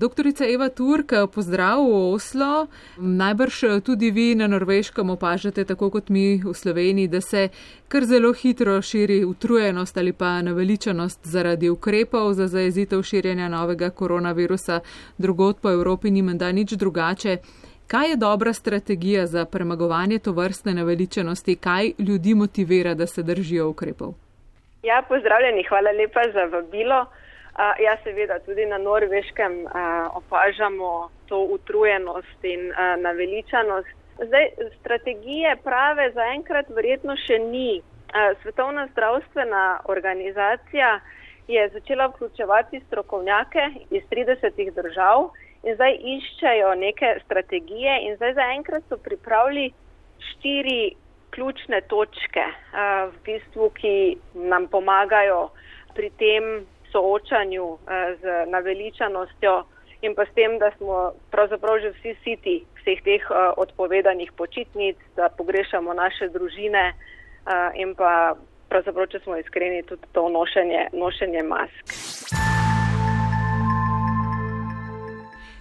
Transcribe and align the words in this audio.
Doktorica 0.00 0.44
Eva 0.48 0.68
Turk, 0.68 1.12
pozdrav 1.34 1.84
v 1.84 2.16
Oslo. 2.16 2.66
Najbrž 2.96 3.84
tudi 3.84 4.10
vi 4.10 4.34
na 4.34 4.46
Norveškem 4.48 5.10
opažate, 5.10 5.64
tako 5.64 5.90
kot 5.90 6.08
mi 6.08 6.40
v 6.40 6.54
Sloveniji, 6.56 7.08
da 7.08 7.20
se 7.20 7.48
kar 7.88 8.06
zelo 8.08 8.32
hitro 8.32 8.80
širi 8.82 9.24
utrujenost 9.24 9.98
ali 9.98 10.12
pa 10.12 10.40
naveličanost 10.42 11.20
zaradi 11.22 11.68
ukrepov 11.68 12.32
za 12.32 12.46
zajezitev 12.46 13.02
širjenja 13.02 13.48
novega 13.48 13.90
koronavirusa. 13.90 14.80
Drugot 15.18 15.60
po 15.60 15.68
Evropi 15.70 16.10
ni 16.10 16.22
menda 16.22 16.52
nič 16.52 16.72
drugače. 16.72 17.36
Kaj 17.86 18.10
je 18.10 18.16
dobra 18.16 18.52
strategija 18.52 19.26
za 19.26 19.44
premagovanje 19.44 20.18
to 20.18 20.32
vrstne 20.32 20.74
naveličenosti, 20.74 21.56
kaj 21.56 21.92
ljudi 21.98 22.34
motivira, 22.34 22.94
da 22.94 23.06
se 23.06 23.22
držijo 23.22 23.68
ukrepov? 23.68 24.14
Ja, 24.82 25.04
pozdravljeni, 25.08 25.64
hvala 25.68 25.90
lepa 25.90 26.20
za 26.32 26.44
vabilo. 26.56 27.06
Uh, 27.50 27.74
ja, 27.82 27.96
seveda, 28.04 28.38
tudi 28.46 28.66
na 28.66 28.78
norveškem 28.78 29.64
uh, 29.64 29.72
opažamo 30.16 31.10
to 31.26 31.40
utrujenost 31.56 32.44
in 32.44 32.70
uh, 32.70 32.94
naveličanost. 33.02 33.88
Zdaj, 34.26 34.48
strategije 34.80 35.56
prave 35.64 36.10
zaenkrat 36.14 36.70
verjetno 36.70 37.16
še 37.26 37.38
ni. 37.38 37.82
Uh, 37.82 38.38
Svetovna 38.42 38.86
zdravstvena 38.92 39.80
organizacija 39.84 41.00
je 41.48 41.68
začela 41.68 42.06
vključevati 42.06 42.80
strokovnjake 42.86 43.66
iz 43.90 44.02
30 44.10 44.70
držav 44.74 45.30
in 45.62 45.74
zdaj 45.74 45.98
iščejo 46.14 46.74
neke 46.74 47.16
strategije 47.24 47.98
in 48.06 48.16
zdaj 48.16 48.34
zaenkrat 48.34 48.82
so 48.88 48.96
pripravili 48.96 49.72
štiri 50.30 50.94
ključne 51.30 51.80
točke, 51.80 52.44
v 53.12 53.18
bistvu, 53.24 53.70
ki 53.70 53.94
nam 54.34 54.66
pomagajo 54.68 55.50
pri 55.94 56.10
tem 56.18 56.66
soočanju 56.92 57.78
z 58.20 58.50
naveličanostjo 58.50 59.64
in 60.02 60.14
pa 60.14 60.24
s 60.24 60.34
tem, 60.34 60.58
da 60.58 60.70
smo 60.76 61.12
pravzaprav 61.30 61.80
že 61.80 61.90
vsi 61.90 62.14
siti 62.24 62.64
vseh 62.80 63.02
teh 63.04 63.22
odpovedanih 63.56 64.32
počitnic, 64.32 64.96
da 65.16 65.28
pogrešamo 65.28 65.92
naše 65.94 66.28
družine 66.28 66.94
in 67.74 67.94
pa 67.94 68.34
pravzaprav, 68.68 69.06
če 69.06 69.20
smo 69.24 69.36
iskreni, 69.36 69.82
tudi 69.82 70.06
to 70.12 70.28
nošenje, 70.28 70.88
nošenje 70.92 71.42
mask. 71.42 71.84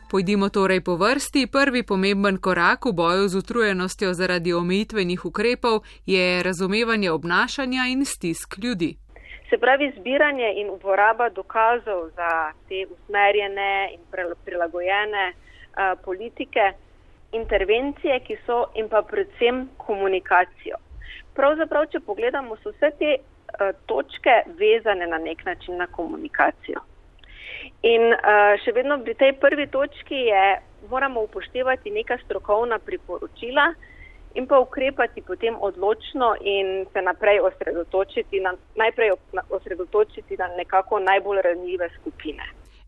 Pojdimo 0.09 0.49
torej 0.49 0.81
po 0.81 0.95
vrsti. 0.97 1.47
Prvi 1.47 1.83
pomemben 1.83 2.37
korak 2.41 2.85
v 2.85 2.93
boju 2.97 3.27
z 3.29 3.35
utrujenostjo 3.37 4.13
zaradi 4.13 4.53
omejitvenih 4.53 5.25
ukrepov 5.25 5.85
je 6.05 6.43
razumevanje 6.43 7.11
obnašanja 7.11 7.85
in 7.93 8.05
stisk 8.05 8.57
ljudi. 8.57 8.97
Se 9.49 9.57
pravi, 9.57 9.93
zbiranje 9.97 10.53
in 10.61 10.69
uporaba 10.69 11.29
dokazov 11.29 12.09
za 12.15 12.51
te 12.67 12.85
usmerjene 12.85 13.89
in 13.93 14.01
prilagojene 14.45 15.33
uh, 15.33 15.97
politike, 16.05 16.73
intervencije, 17.31 18.19
ki 18.19 18.37
so 18.45 18.59
in 18.75 18.89
pa 18.89 19.01
predvsem 19.01 19.63
komunikacijo. 19.77 20.77
Pravzaprav, 21.33 21.87
če 21.89 22.03
pogledamo, 22.05 22.59
so 22.61 22.75
vse 22.75 22.91
te 23.01 23.15
uh, 23.17 23.73
točke 23.89 24.35
vezane 24.61 25.07
na 25.07 25.17
nek 25.17 25.41
način 25.45 25.81
na 25.81 25.87
komunikacijo. 25.87 26.85
In 27.89 28.05
uh, 28.13 28.53
še 28.61 28.75
vedno 28.77 28.99
pri 29.01 29.17
tej 29.17 29.33
prvi 29.41 29.65
točki 29.67 30.27
je, 30.29 30.45
moramo 30.89 31.25
upoštevati 31.25 31.91
neka 31.91 32.21
strokovna 32.25 32.77
priporočila 32.79 33.73
in 34.33 34.47
pa 34.47 34.59
ukrepati 34.59 35.21
potem 35.21 35.55
odločno 35.59 36.35
in 36.41 36.85
se 36.93 37.01
naprej 37.01 37.39
osredotočiti 37.39 38.39
na, 38.39 38.53
najprej 38.75 39.11
osredotočiti 39.49 40.37
na 40.37 40.47
nekako 40.57 40.99
najbolj 40.99 41.41
ranljive 41.41 41.89
skupine. 41.99 42.43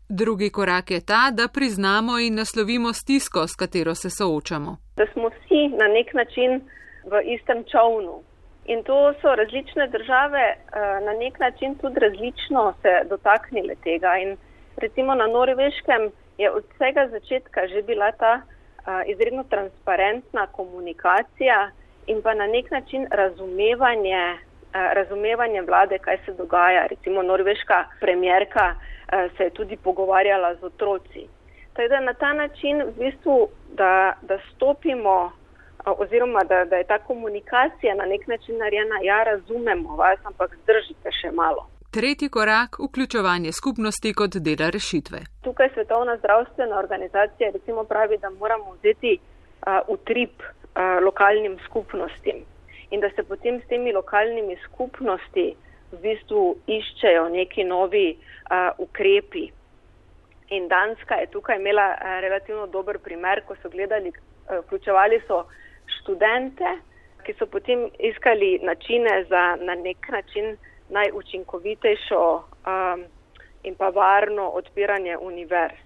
Drugi 0.08 0.50
korak 0.50 0.90
je 0.90 1.00
ta, 1.00 1.30
da 1.32 1.48
priznamo 1.48 2.18
in 2.18 2.34
naslovimo 2.34 2.92
stisko, 2.92 3.46
s 3.46 3.54
katero 3.56 3.94
se 3.94 4.10
soočamo. 4.10 4.76
Da 4.96 5.04
smo 5.12 5.28
vsi 5.28 5.62
na 5.80 5.86
nek 5.88 6.14
način 6.14 6.60
v 7.10 7.22
istem 7.34 7.64
čovnu. 7.72 8.22
In 8.64 8.82
to 8.84 9.12
so 9.20 9.34
različne 9.34 9.88
države 9.88 10.44
na 11.06 11.12
nek 11.22 11.38
način 11.38 11.74
tudi 11.74 12.00
različno 12.00 12.74
se 12.82 12.92
dotaknile 13.08 13.74
tega. 13.84 14.16
In 14.22 14.36
recimo 14.76 15.14
na 15.14 15.26
Norveškem 15.26 16.02
je 16.38 16.50
od 16.50 16.64
vsega 16.74 17.08
začetka 17.08 17.66
že 17.66 17.82
bila 17.82 18.12
ta 18.12 18.42
izredno 19.06 19.44
transparentna 19.44 20.46
komunikacija 20.46 21.70
in 22.06 22.22
pa 22.22 22.34
na 22.34 22.46
nek 22.46 22.70
način 22.70 23.06
razumevanje, 23.10 24.38
razumevanje 24.72 25.62
vlade, 25.62 25.98
kaj 25.98 26.18
se 26.26 26.32
dogaja. 26.32 26.86
Recimo 26.86 27.22
norveška 27.22 27.84
premjerka 28.00 28.74
se 29.36 29.44
je 29.44 29.50
tudi 29.50 29.76
pogovarjala 29.76 30.54
z 30.54 30.64
otroci. 30.64 31.26
Tako 31.72 31.88
da 31.88 32.00
na 32.00 32.14
ta 32.14 32.32
način 32.32 32.82
v 32.82 32.92
bistvu, 32.98 33.48
da, 33.72 34.12
da 34.22 34.38
stopimo 34.54 35.32
oziroma 35.84 36.44
da, 36.44 36.64
da 36.64 36.76
je 36.76 36.84
ta 36.84 36.98
komunikacija 36.98 37.94
na 37.94 38.04
nek 38.04 38.26
način 38.26 38.58
narejena, 38.58 38.98
ja, 39.02 39.24
razumemo 39.24 39.96
vas, 39.96 40.18
ampak 40.24 40.56
zdržite 40.62 41.10
še 41.20 41.30
malo. 41.30 41.71
Tretji 41.96 42.28
korak- 42.28 42.76
vključevanje 42.86 43.50
skupnosti 43.52 44.14
kot 44.14 44.36
dela 44.46 44.70
rešitve. 44.70 45.18
Tukaj 45.44 45.68
Svetovna 45.74 46.16
zdravstvena 46.16 46.78
organizacija 46.78 47.50
recimo 47.50 47.84
pravi, 47.84 48.18
da 48.18 48.30
moramo 48.30 48.72
vzeti 48.72 49.18
uh, 49.18 49.72
utrip 49.88 50.34
uh, 50.40 51.04
lokalnim 51.04 51.58
skupnostim 51.66 52.36
in 52.90 53.00
da 53.00 53.10
se 53.10 53.22
potem 53.22 53.60
s 53.60 53.68
temi 53.68 53.92
lokalnimi 53.92 54.56
skupnosti 54.64 55.46
v 55.92 56.00
bistvu 56.06 56.56
iščejo 56.66 57.28
neki 57.28 57.64
novi 57.64 58.16
uh, 58.16 58.72
ukrepi. 58.78 59.44
In 60.48 60.68
Danska 60.68 61.14
je 61.14 61.30
tukaj 61.36 61.60
imela 61.60 61.88
uh, 61.92 62.20
relativno 62.24 62.66
dober 62.66 62.98
primer, 62.98 63.44
ko 63.44 63.56
so 63.62 63.68
gledali, 63.68 64.08
uh, 64.08 64.64
vključevali 64.64 65.20
so 65.28 65.44
študente, 66.00 66.76
ki 67.24 67.36
so 67.38 67.46
potem 67.46 67.90
iskali 67.98 68.58
načine 68.62 69.24
za 69.28 69.56
na 69.60 69.74
nek 69.74 70.08
način 70.08 70.56
najučinkovitejšo 70.92 72.24
um, 72.36 73.04
in 73.62 73.74
pa 73.74 73.88
varno 73.88 74.48
odpiranje 74.48 75.16
univerz. 75.16 75.80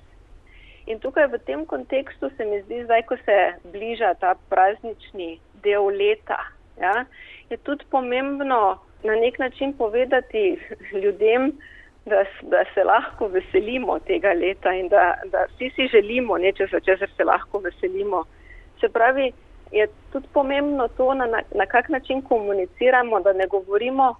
In 0.86 1.00
tukaj 1.02 1.26
v 1.26 1.38
tem 1.46 1.64
kontekstu 1.66 2.30
se 2.36 2.44
mi 2.44 2.60
zdi, 2.62 2.84
zdaj, 2.84 3.02
ko 3.10 3.16
se 3.24 3.38
bliža 3.72 4.14
ta 4.20 4.34
praznični 4.50 5.38
del 5.62 5.90
leta, 5.98 6.38
ja, 6.78 7.04
je 7.50 7.56
tudi 7.56 7.84
pomembno 7.90 8.78
na 9.02 9.14
nek 9.14 9.38
način 9.38 9.72
povedati 9.72 10.58
ljudem, 11.02 11.52
da, 12.06 12.24
da 12.42 12.64
se 12.74 12.84
lahko 12.84 13.28
veselimo 13.28 13.98
tega 13.98 14.32
leta 14.32 14.72
in 14.72 14.88
da, 14.88 15.14
da 15.32 15.46
vsi 15.54 15.70
si 15.74 15.88
želimo 15.92 16.38
nečesa, 16.38 16.80
česar 16.80 17.10
se 17.16 17.24
lahko 17.24 17.58
veselimo. 17.58 18.24
Se 18.80 18.88
pravi, 18.88 19.32
je 19.72 19.88
tudi 20.12 20.26
pomembno 20.32 20.88
to, 20.88 21.14
na, 21.14 21.26
na, 21.26 21.42
na 21.54 21.66
kak 21.66 21.88
način 21.88 22.22
komuniciramo, 22.22 23.20
da 23.20 23.32
ne 23.32 23.46
govorimo 23.46 24.14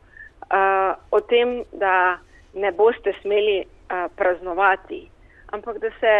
uh, 0.50 0.96
o 1.10 1.20
tem, 1.20 1.64
da 1.72 2.18
ne 2.54 2.72
boste 2.72 3.12
smeli 3.22 3.64
uh, 3.64 4.06
praznovati, 4.16 5.08
ampak 5.52 5.78
da 5.78 5.90
se 6.00 6.14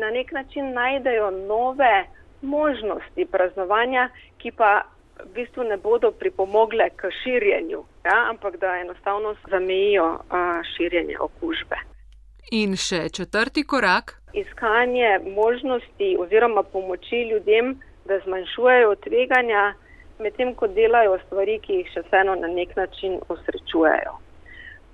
na 0.00 0.10
nek 0.10 0.32
način 0.32 0.72
najdejo 0.72 1.30
nove 1.30 2.04
možnosti 2.42 3.26
praznovanja, 3.30 4.08
ki 4.38 4.50
pa 4.50 4.82
v 5.24 5.32
bistvu 5.34 5.64
ne 5.64 5.76
bodo 5.76 6.10
pripomogle 6.10 6.90
k 6.96 7.10
širjenju, 7.22 7.84
ja, 8.04 8.16
ampak 8.30 8.56
da 8.56 8.76
enostavno 8.76 9.34
zamejijo 9.50 10.08
uh, 10.14 10.20
širjenje 10.76 11.16
okužbe. 11.20 11.76
In 12.52 12.76
še 12.76 13.08
četrti 13.08 13.64
korak. 13.66 14.20
Iskanje 14.32 15.18
možnosti 15.34 16.16
oziroma 16.20 16.62
pomoči 16.62 17.22
ljudem, 17.30 17.80
da 18.04 18.18
zmanjšujejo 18.18 18.94
tveganja 18.94 19.74
medtem 20.18 20.54
ko 20.54 20.66
delajo 20.66 21.18
stvari, 21.26 21.58
ki 21.62 21.80
jih 21.80 21.92
še 21.94 22.02
vseeno 22.06 22.34
na 22.40 22.48
nek 22.48 22.76
način 22.76 23.20
osrečujejo. 23.28 24.16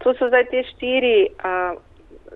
To 0.03 0.15
so 0.19 0.29
zdaj 0.29 0.49
te 0.51 0.63
štiri 0.73 1.17
a, 1.47 1.75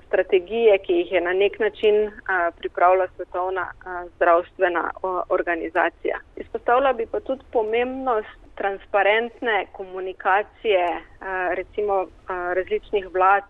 strategije, 0.06 0.78
ki 0.78 1.00
jih 1.00 1.12
je 1.12 1.20
na 1.20 1.32
nek 1.32 1.58
način 1.58 2.10
a, 2.30 2.50
pripravila 2.58 3.08
Svetovna 3.16 3.66
a, 3.84 4.04
zdravstvena 4.16 4.84
a, 4.90 5.14
organizacija. 5.28 6.20
Izpostavila 6.36 6.92
bi 6.92 7.06
pa 7.10 7.20
tudi 7.20 7.44
pomembnost 7.52 8.38
transparentne 8.54 9.66
komunikacije 9.72 10.84
a, 10.86 11.54
recimo 11.58 12.04
a, 12.04 12.52
različnih 12.54 13.08
vlad, 13.14 13.44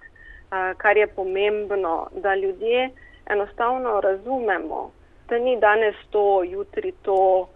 a, 0.51 0.73
kar 0.81 0.97
je 0.97 1.07
pomembno, 1.07 2.09
da 2.23 2.35
ljudje 2.35 2.91
enostavno 3.27 4.01
razumemo, 4.01 4.91
da 5.29 5.39
ni 5.39 5.61
danes 5.61 5.95
to, 6.11 6.43
jutri 6.45 6.93
to, 7.03 7.49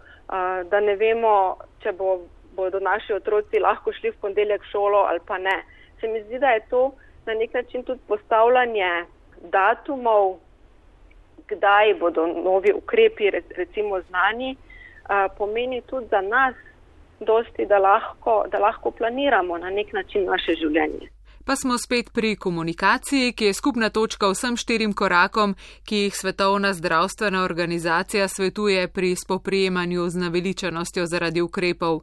da 0.69 0.79
ne 0.79 0.95
vemo, 0.95 1.57
če 1.83 1.91
bo, 1.91 2.21
bodo 2.55 2.79
naši 2.79 3.13
otroci 3.13 3.59
lahko 3.59 3.93
šli 3.93 4.11
v 4.11 4.19
ponedeljek 4.21 4.63
šolo 4.71 5.05
ali 5.09 5.19
pa 5.27 5.37
ne. 5.37 5.57
Se 5.99 6.07
mi 6.07 6.21
zdi, 6.23 6.39
da 6.39 6.55
je 6.55 6.65
to 6.69 6.91
na 7.25 7.33
nek 7.33 7.53
način 7.53 7.83
tudi 7.83 8.01
postavljanje 8.07 9.05
datumov, 9.51 10.37
kdaj 11.47 11.93
bodo 11.99 12.27
novi 12.27 12.73
ukrepi 12.73 13.29
recimo 13.57 14.01
znani, 14.01 14.55
pomeni 15.37 15.81
tudi 15.81 16.07
za 16.07 16.21
nas 16.21 16.55
dosti, 17.19 17.65
da 17.65 17.77
lahko, 17.77 18.45
da 18.51 18.59
lahko 18.59 18.91
planiramo 18.91 19.57
na 19.57 19.69
nek 19.69 19.93
način 19.93 20.25
naše 20.25 20.55
življenje. 20.55 21.09
Pa 21.45 21.55
smo 21.55 21.77
spet 21.77 22.09
pri 22.13 22.35
komunikaciji, 22.35 23.33
ki 23.33 23.45
je 23.45 23.53
skupna 23.53 23.89
točka 23.89 24.27
vsem 24.29 24.57
štirim 24.57 24.93
korakom, 24.93 25.55
ki 25.87 25.95
jih 26.03 26.15
Svetovna 26.15 26.73
zdravstvena 26.73 27.43
organizacija 27.43 28.27
svetuje 28.27 28.87
pri 28.87 29.15
spoprijemanju 29.15 30.09
z 30.09 30.21
naveličanostjo 30.23 31.05
zaradi 31.05 31.41
ukrepov. 31.41 32.01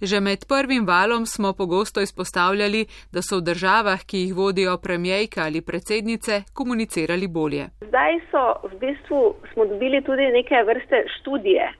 Že 0.00 0.20
med 0.20 0.44
prvim 0.48 0.86
valom 0.86 1.26
smo 1.26 1.52
pogosto 1.52 2.00
izpostavljali, 2.00 2.86
da 3.12 3.22
so 3.22 3.38
v 3.38 3.46
državah, 3.50 4.00
ki 4.06 4.18
jih 4.18 4.34
vodijo 4.34 4.78
premijejka 4.78 5.40
ali 5.44 5.60
predsednice, 5.60 6.42
komunicirali 6.54 7.28
bolje. 7.28 7.68
Zdaj 7.80 8.20
so 8.30 8.42
v 8.70 8.78
bistvu 8.80 9.34
smo 9.52 9.66
dobili 9.66 10.02
tudi 10.02 10.26
neke 10.38 10.62
vrste 10.66 11.04
študije, 11.18 11.72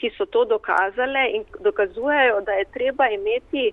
ki 0.00 0.10
so 0.18 0.26
to 0.26 0.44
dokazale 0.44 1.30
in 1.34 1.44
dokazujejo, 1.60 2.40
da 2.40 2.52
je 2.52 2.64
treba 2.72 3.04
imeti 3.08 3.72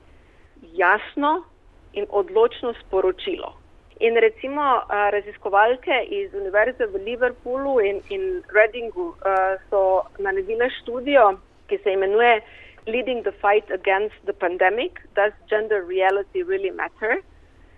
jasno 0.61 1.52
in 1.93 2.05
odločno 2.09 2.73
sporočilo. 2.73 3.53
In 3.99 4.17
recimo 4.17 4.81
raziskovalke 4.89 6.03
iz 6.09 6.33
Univerze 6.33 6.85
v 6.85 7.03
Liverpoolu 7.05 7.79
in, 7.81 8.01
in 8.09 8.43
Readingu 8.53 9.13
so 9.69 10.01
naredile 10.17 10.69
študijo, 10.81 11.37
ki 11.67 11.77
se 11.83 11.93
imenuje 11.93 12.41
Leading 12.87 13.23
the 13.23 13.31
Fight 13.31 13.71
Against 13.71 14.15
the 14.25 14.33
Pandemic, 14.33 14.99
Does 15.15 15.33
Gender 15.49 15.85
Reality 15.87 16.43
Really 16.43 16.71
Matter? 16.71 17.21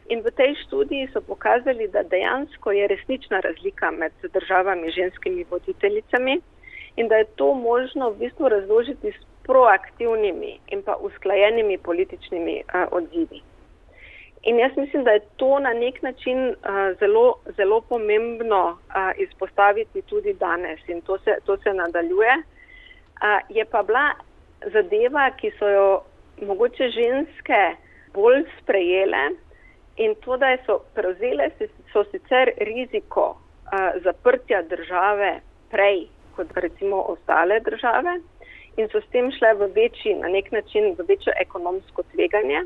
In 0.10 0.22
v 0.22 0.30
tej 0.38 0.54
študiji 0.66 1.10
so 1.14 1.22
pokazali, 1.22 1.88
da 1.90 2.04
dejansko 2.04 2.72
je 2.72 2.88
resnična 2.88 3.40
razlika 3.40 3.92
med 3.92 4.14
državami 4.34 4.92
ženskimi 4.92 5.46
voditeljicami 5.50 6.42
in 6.96 7.08
da 7.08 7.16
je 7.16 7.26
to 7.36 7.54
možno 7.54 8.10
v 8.10 8.18
bistvu 8.18 8.50
razložiti 8.50 9.12
s 9.12 9.20
proaktivnimi 9.44 10.60
in 10.68 10.84
pa 10.84 10.96
usklajenimi 10.96 11.78
političnimi 11.78 12.62
uh, 12.62 12.86
odzivi. 12.92 13.42
In 14.46 14.60
jaz 14.60 14.72
mislim, 14.78 15.04
da 15.04 15.12
je 15.12 15.20
to 15.36 15.60
na 15.60 15.74
nek 15.74 16.02
način 16.02 16.50
uh, 16.50 16.56
zelo, 17.00 17.36
zelo 17.58 17.82
pomembno 17.82 18.62
uh, 18.70 19.12
izpostaviti 19.18 20.02
tudi 20.02 20.34
danes 20.34 20.80
in 20.88 21.02
to 21.02 21.18
se, 21.18 21.36
to 21.46 21.58
se 21.58 21.74
nadaljuje. 21.74 22.36
Uh, 22.38 23.40
je 23.50 23.66
pa 23.66 23.84
bila 23.84 24.12
zadeva, 24.74 25.32
ki 25.32 25.52
so 25.60 25.70
jo 25.70 26.02
mogoče 26.42 26.90
ženske 26.90 27.62
bolj 28.14 28.44
sprejele 28.62 29.24
in 29.98 30.16
to, 30.16 30.38
da 30.38 30.58
so 30.66 30.80
prevzele, 30.94 31.50
so 31.94 32.04
sicer 32.12 32.52
riziko 32.58 33.26
uh, 33.32 34.02
zaprtja 34.04 34.62
države 34.62 35.40
prej 35.72 36.08
kot 36.36 36.48
recimo 36.56 37.02
ostale 37.02 37.60
države 37.60 38.20
in 38.78 38.88
so 38.92 39.02
s 39.02 39.08
tem 39.12 39.32
šle 39.32 39.54
v 39.54 39.72
večji, 39.76 40.14
na 40.20 40.28
nek 40.28 40.52
način 40.52 40.96
v 40.98 41.06
večjo 41.08 41.34
ekonomsko 41.42 42.04
tveganje, 42.12 42.66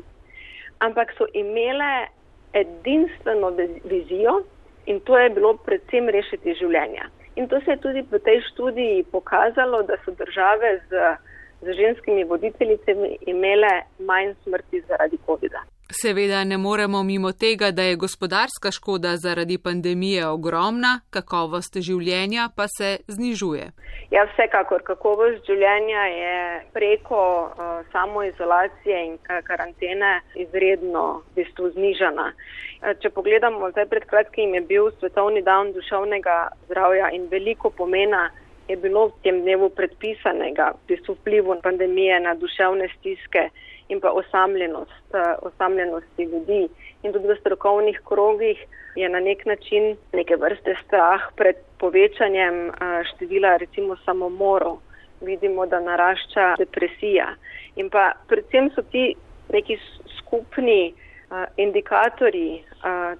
ampak 0.80 1.12
so 1.18 1.26
imele 1.34 2.08
edinstveno 2.52 3.52
vizijo 3.84 4.42
in 4.86 5.00
to 5.00 5.18
je 5.18 5.30
bilo 5.30 5.54
predvsem 5.64 6.08
rešiti 6.08 6.54
življenja. 6.54 7.08
In 7.36 7.48
to 7.48 7.60
se 7.60 7.70
je 7.70 7.80
tudi 7.80 8.02
v 8.10 8.18
tej 8.18 8.40
študiji 8.50 9.04
pokazalo, 9.12 9.82
da 9.82 9.96
so 10.04 10.12
države 10.18 10.80
z, 10.90 11.14
z 11.62 11.72
ženskimi 11.80 12.24
voditeljicami 12.24 13.16
imele 13.26 13.72
manj 13.98 14.34
smrti 14.44 14.80
zaradi 14.88 15.18
COVID-a. 15.26 15.62
Seveda 15.92 16.44
ne 16.44 16.58
moremo 16.58 17.02
mimo 17.02 17.32
tega, 17.32 17.70
da 17.70 17.82
je 17.82 17.96
gospodarska 17.96 18.70
škoda 18.70 19.16
zaradi 19.16 19.58
pandemije 19.58 20.26
ogromna, 20.26 21.00
kakovost 21.10 21.76
življenja 21.88 22.48
pa 22.56 22.66
se 22.68 22.98
znižuje. 23.08 23.66
Ja, 24.10 24.24
vsekakor 24.32 24.82
kakovost 24.86 25.46
življenja 25.46 26.04
je 26.06 26.38
preko 26.72 27.22
uh, 27.42 27.82
samoizolacije 27.92 29.04
in 29.06 29.18
karantene 29.44 30.20
izredno 30.34 31.22
v 31.30 31.40
bistvu 31.40 31.72
znižana. 31.74 32.30
Uh, 32.30 32.94
če 33.02 33.10
pogledamo, 33.10 33.70
zdaj 33.74 33.86
pred 33.90 34.06
kratkim 34.08 34.54
je 34.54 34.60
bil 34.70 34.90
svetovni 35.00 35.42
dan 35.42 35.74
duševnega 35.74 36.36
zdravja 36.68 37.10
in 37.16 37.26
veliko 37.30 37.70
pomena 37.70 38.28
je 38.70 38.76
bilo 38.76 39.08
v 39.08 39.12
tem 39.22 39.40
dnevu 39.42 39.70
predpisanega 39.74 40.70
v 40.74 40.94
bistvu 40.94 41.16
vplivu 41.18 41.56
pandemije 41.62 42.20
na 42.20 42.34
duševne 42.38 42.86
stiske 42.98 43.50
in 43.90 44.00
pa 44.00 44.10
osamljenost, 44.14 45.06
eh, 45.14 45.34
osamljenosti 45.42 46.22
ljudi. 46.22 46.68
In 47.02 47.12
tudi 47.12 47.28
v 47.28 47.36
strokovnih 47.40 48.00
krogih 48.04 48.58
je 48.94 49.08
na 49.08 49.20
nek 49.20 49.46
način 49.46 49.96
neke 50.12 50.36
vrste 50.36 50.76
strah 50.86 51.20
pred 51.36 51.56
povečanjem 51.78 52.68
eh, 52.68 53.02
števila 53.10 53.56
recimo 53.56 53.96
samomorov. 54.04 54.78
Vidimo, 55.20 55.66
da 55.66 55.80
narašča 55.80 56.54
depresija. 56.58 57.34
In 57.76 57.90
pa 57.90 58.12
predvsem 58.28 58.70
so 58.74 58.82
ti 58.82 59.14
neki 59.52 59.76
skupni 60.16 60.94
uh, 60.94 61.44
indikatorji 61.56 62.64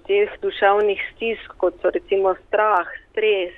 teh 0.07 0.31
duševnih 0.41 1.03
stisk, 1.11 1.53
kot 1.57 1.77
so 1.81 1.91
recimo 1.93 2.33
strah, 2.47 2.87
stres, 3.11 3.53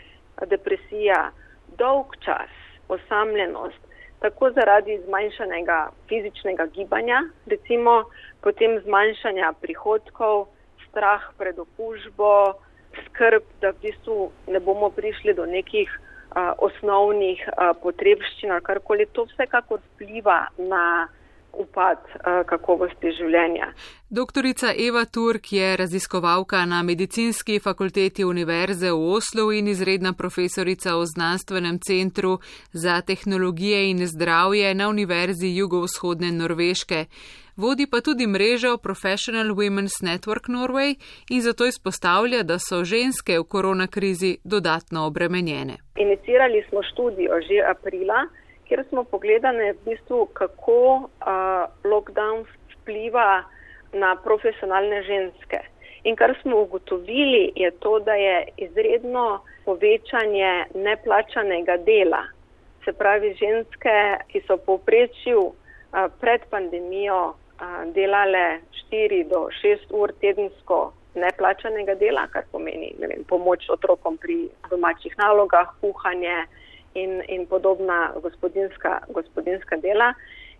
depresija, 0.49 1.31
dolg 1.77 2.15
čas, 2.25 2.51
osamljenost, 2.87 3.79
tako 4.19 4.51
zaradi 4.55 4.99
zmanjšanega 5.05 5.89
fizičnega 6.09 6.65
gibanja, 6.75 7.23
recimo 7.45 8.03
potem 8.41 8.79
zmanjšanja 8.85 9.53
prihodkov, 9.61 10.47
strah 10.89 11.25
pred 11.37 11.59
okužbo, 11.59 12.53
skrb, 13.05 13.43
da 13.61 13.73
v 13.73 13.81
bistvu 13.81 14.31
ne 14.47 14.59
bomo 14.59 14.89
prišli 14.89 15.33
do 15.33 15.45
nekih 15.45 15.89
a, 15.89 16.53
osnovnih 16.57 17.41
a, 17.49 17.73
potrebščin 17.73 18.51
ali 18.51 18.61
karkoli, 18.61 19.09
to 19.11 19.25
vsekakor 19.31 19.81
vpliva 19.93 20.47
na 20.57 21.07
upad 21.53 21.97
uh, 21.97 22.41
kakovosti 22.45 23.11
življenja. 23.17 23.73
Doktorica 24.09 24.73
Eva 24.77 25.05
Turk 25.05 25.51
je 25.53 25.77
raziskovalka 25.77 26.65
na 26.65 26.83
medicinski 26.83 27.59
fakulteti 27.59 28.25
Univerze 28.25 28.91
v 28.91 29.13
Oslu 29.17 29.51
in 29.51 29.67
izredna 29.67 30.13
profesorica 30.13 30.95
v 30.97 31.05
znanstvenem 31.05 31.79
centru 31.79 32.39
za 32.73 33.01
tehnologije 33.01 33.89
in 33.89 34.05
zdravje 34.07 34.73
na 34.75 34.89
Univerzi 34.89 35.55
jugovzhodne 35.55 36.31
Norveške. 36.31 37.05
Vodi 37.55 37.85
pa 37.85 38.01
tudi 38.01 38.27
mrežo 38.27 38.77
Professional 38.77 39.53
Women's 39.53 40.01
Network 40.01 40.49
Norway 40.49 40.95
in 41.29 41.41
zato 41.41 41.65
izpostavlja, 41.65 42.43
da 42.43 42.57
so 42.59 42.83
ženske 42.83 43.39
v 43.39 43.43
koronakrizi 43.43 44.37
dodatno 44.43 45.05
obremenjene. 45.05 45.75
Inicirali 45.95 46.63
smo 46.69 46.83
študijo 46.83 47.41
že 47.47 47.61
aprila 47.73 48.25
kjer 48.67 48.83
smo 48.89 49.03
pogledali, 49.03 49.71
v 49.71 49.77
bistvu, 49.85 50.25
kako 50.33 50.79
uh, 50.95 51.65
lockdown 51.83 52.45
vpliva 52.73 53.43
na 53.93 54.15
profesionalne 54.15 55.03
ženske. 55.03 55.59
In 56.03 56.15
kar 56.15 56.35
smo 56.41 56.61
ugotovili, 56.61 57.51
je 57.55 57.71
to, 57.71 57.99
da 57.99 58.13
je 58.13 58.47
izredno 58.57 59.43
povečanje 59.65 60.65
neplačanega 60.75 61.77
dela. 61.77 62.23
Se 62.85 62.93
pravi, 62.93 63.35
ženske, 63.39 63.95
ki 64.27 64.41
so 64.47 64.57
povprečju 64.57 65.39
uh, 65.39 65.53
pred 66.19 66.41
pandemijo 66.49 67.21
uh, 67.29 67.93
delale 67.93 68.59
4 68.91 69.23
do 69.29 69.47
6 69.63 69.87
ur 69.89 70.11
tedensko 70.21 70.91
neplačanega 71.15 71.95
dela, 71.95 72.27
kar 72.27 72.43
pomeni 72.51 72.91
vem, 72.99 73.23
pomoč 73.29 73.69
otrokom 73.69 74.17
pri 74.17 74.49
domačih 74.69 75.15
nalogah, 75.17 75.69
kuhanje, 75.81 76.45
in, 76.93 77.21
in 77.27 77.45
podobna 77.45 78.13
gospodinska, 78.21 78.99
gospodinska 79.09 79.77
dela, 79.77 80.13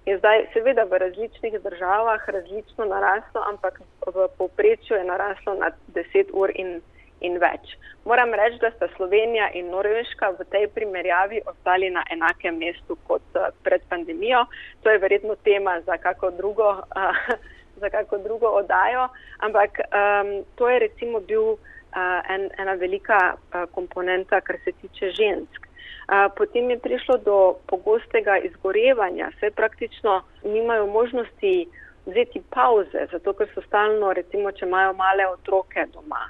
je 0.06 0.18
zdaj 0.18 0.46
seveda 0.54 0.84
v 0.84 0.98
različnih 0.98 1.62
državah 1.64 2.30
različno 2.30 2.86
naraslo, 2.86 3.44
ampak 3.50 3.82
v 4.08 4.28
povprečju 4.38 4.98
je 4.98 5.04
naraslo 5.04 5.54
na 5.54 5.72
10 5.96 6.34
ur 6.34 6.52
in, 6.56 6.82
in 7.22 7.38
več. 7.40 7.78
Moram 8.06 8.34
reči, 8.36 8.60
da 8.60 8.72
sta 8.76 8.88
Slovenija 8.96 9.48
in 9.56 9.70
Norveška 9.72 10.34
v 10.40 10.46
tej 10.52 10.68
primerjavi 10.76 11.42
ostali 11.48 11.90
na 11.90 12.04
enakem 12.12 12.60
mestu 12.60 12.98
kot 13.08 13.24
eh, 13.36 13.52
pred 13.64 13.82
pandemijo. 13.90 14.46
To 14.84 14.92
je 14.92 15.00
verjetno 15.00 15.36
tema 15.36 15.80
za 15.82 15.98
kako 15.98 16.32
drugo, 16.32 16.70
uh, 16.84 17.36
za 17.82 17.90
kako 17.90 18.18
drugo 18.18 18.48
odajo, 18.48 19.08
ampak 19.40 19.80
um, 19.88 20.44
to 20.56 20.70
je 20.70 20.80
recimo 20.80 21.20
bil 21.20 21.56
uh, 21.56 22.20
en, 22.30 22.50
ena 22.58 22.74
velika 22.74 23.34
uh, 23.34 23.64
komponenta, 23.72 24.42
kar 24.42 24.60
se 24.66 24.72
tiče 24.72 25.12
žensk. 25.12 25.63
Potem 26.08 26.70
je 26.70 26.80
prišlo 26.80 27.18
do 27.18 27.38
pogostega 27.68 28.38
izgorevanja, 28.38 29.32
saj 29.40 29.52
praktično 29.52 30.22
nimajo 30.44 30.88
možnosti 30.88 31.68
vzeti 32.06 32.42
pauze, 32.50 33.08
zato 33.12 33.34
ker 33.34 33.48
so 33.54 33.62
stalno, 33.68 34.14
recimo, 34.14 34.52
če 34.52 34.66
imajo 34.66 34.94
male 34.94 35.28
otroke 35.28 35.86
doma. 35.94 36.28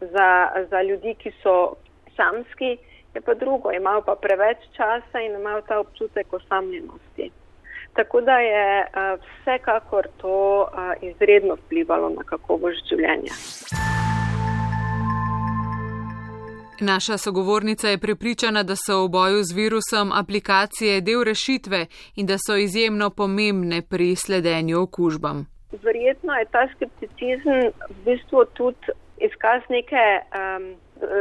Za, 0.00 0.28
za 0.70 0.82
ljudi, 0.82 1.14
ki 1.18 1.32
so 1.42 1.74
samski, 2.16 2.76
je 3.14 3.20
pa 3.20 3.34
drugo, 3.34 3.72
imajo 3.72 4.02
pa 4.06 4.14
preveč 4.14 4.62
časa 4.76 5.20
in 5.20 5.34
imajo 5.34 5.60
ta 5.66 5.80
občutek 5.80 6.32
osamljenosti. 6.32 7.30
Tako 7.98 8.20
da 8.20 8.38
je 8.38 8.86
vsekakor 9.24 10.08
to 10.16 10.68
izredno 11.02 11.54
vplivalo 11.54 12.08
na 12.08 12.22
kakovost 12.22 12.86
življenja. 12.88 13.34
Naša 16.80 17.18
sogovornica 17.18 17.88
je 17.88 17.98
prepričana, 17.98 18.62
da 18.62 18.74
so 18.76 19.04
v 19.04 19.08
boju 19.08 19.42
z 19.42 19.54
virusom 19.54 20.12
aplikacije 20.12 21.00
del 21.00 21.24
rešitve 21.24 21.86
in 22.16 22.26
da 22.26 22.36
so 22.38 22.56
izjemno 22.56 23.10
pomembne 23.10 23.82
pri 23.82 24.16
sledenju 24.16 24.82
okužbam. 24.82 25.46
verjetno 25.72 26.32
je 26.34 26.44
ta 26.44 26.68
skepticizem 26.74 27.60
v 27.90 27.96
bistvu 28.04 28.44
tudi 28.44 28.86
izkaz 29.16 29.62
neke 29.68 30.04
um, 30.22 30.74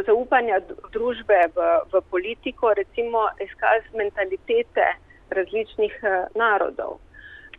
zaupanja 0.05 0.59
družbe 0.93 1.39
v, 1.55 1.59
v 1.93 2.01
politiko, 2.11 2.73
recimo 2.73 3.19
izkaz 3.41 3.81
mentalitete 3.93 4.87
različnih 5.29 5.95
uh, 6.03 6.09
narodov. 6.35 6.99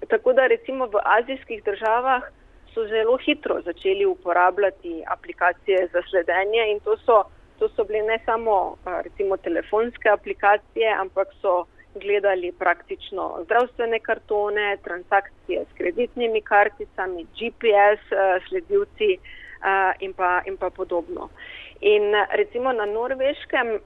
Tako 0.08 0.32
da 0.32 0.46
recimo 0.46 0.86
v 0.86 1.02
azijskih 1.04 1.64
državah 1.64 2.22
so 2.74 2.86
zelo 2.86 3.16
hitro 3.16 3.60
začeli 3.62 4.06
uporabljati 4.06 5.02
aplikacije 5.06 5.88
za 5.92 6.02
sledenje 6.10 6.70
in 6.72 6.80
to 6.80 6.96
so, 6.96 7.22
to 7.58 7.68
so 7.68 7.84
bile 7.84 8.02
ne 8.02 8.18
samo 8.24 8.76
recimo 9.04 9.36
telefonske 9.36 10.08
aplikacije, 10.08 10.94
ampak 11.00 11.28
so 11.42 11.64
gledali 11.94 12.52
praktično 12.52 13.38
zdravstvene 13.44 13.98
kartone, 13.98 14.76
transakcije 14.84 15.64
s 15.64 15.76
kreditnimi 15.78 16.40
karticami, 16.40 17.24
GPS 17.24 18.02
sledilci 18.48 19.18
in, 20.00 20.12
pa, 20.12 20.42
in 20.46 20.56
pa 20.56 20.70
podobno. 20.70 21.28
In 21.80 22.02
recimo 22.30 22.72
na 22.72 22.86
norveškem 22.86 23.78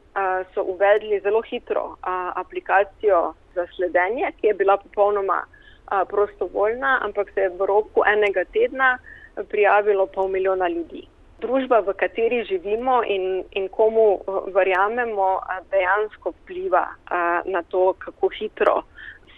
so 0.55 0.63
uvedli 0.63 1.21
zelo 1.21 1.43
hitro 1.43 1.97
aplikacijo 2.35 3.35
za 3.55 3.67
sledenje, 3.77 4.33
ki 4.41 4.47
je 4.47 4.55
bila 4.55 4.77
popolnoma 4.77 5.45
prostovoljna, 6.09 6.99
ampak 7.03 7.31
se 7.35 7.41
je 7.41 7.49
v 7.49 7.67
roku 7.67 8.03
enega 8.07 8.45
tedna 8.45 8.99
prijavilo 9.49 10.07
pol 10.07 10.29
milijona 10.29 10.69
ljudi 10.69 11.12
družba, 11.43 11.81
v 11.87 11.95
kateri 11.99 12.45
živimo 12.49 13.03
in, 13.05 13.45
in 13.59 13.69
komu 13.69 14.07
eh, 14.21 14.41
verjamemo, 14.55 15.29
dejansko 15.71 16.35
vpliva 16.43 16.87
na 17.45 17.63
to, 17.69 17.93
kako 17.99 18.29
hitro 18.39 18.83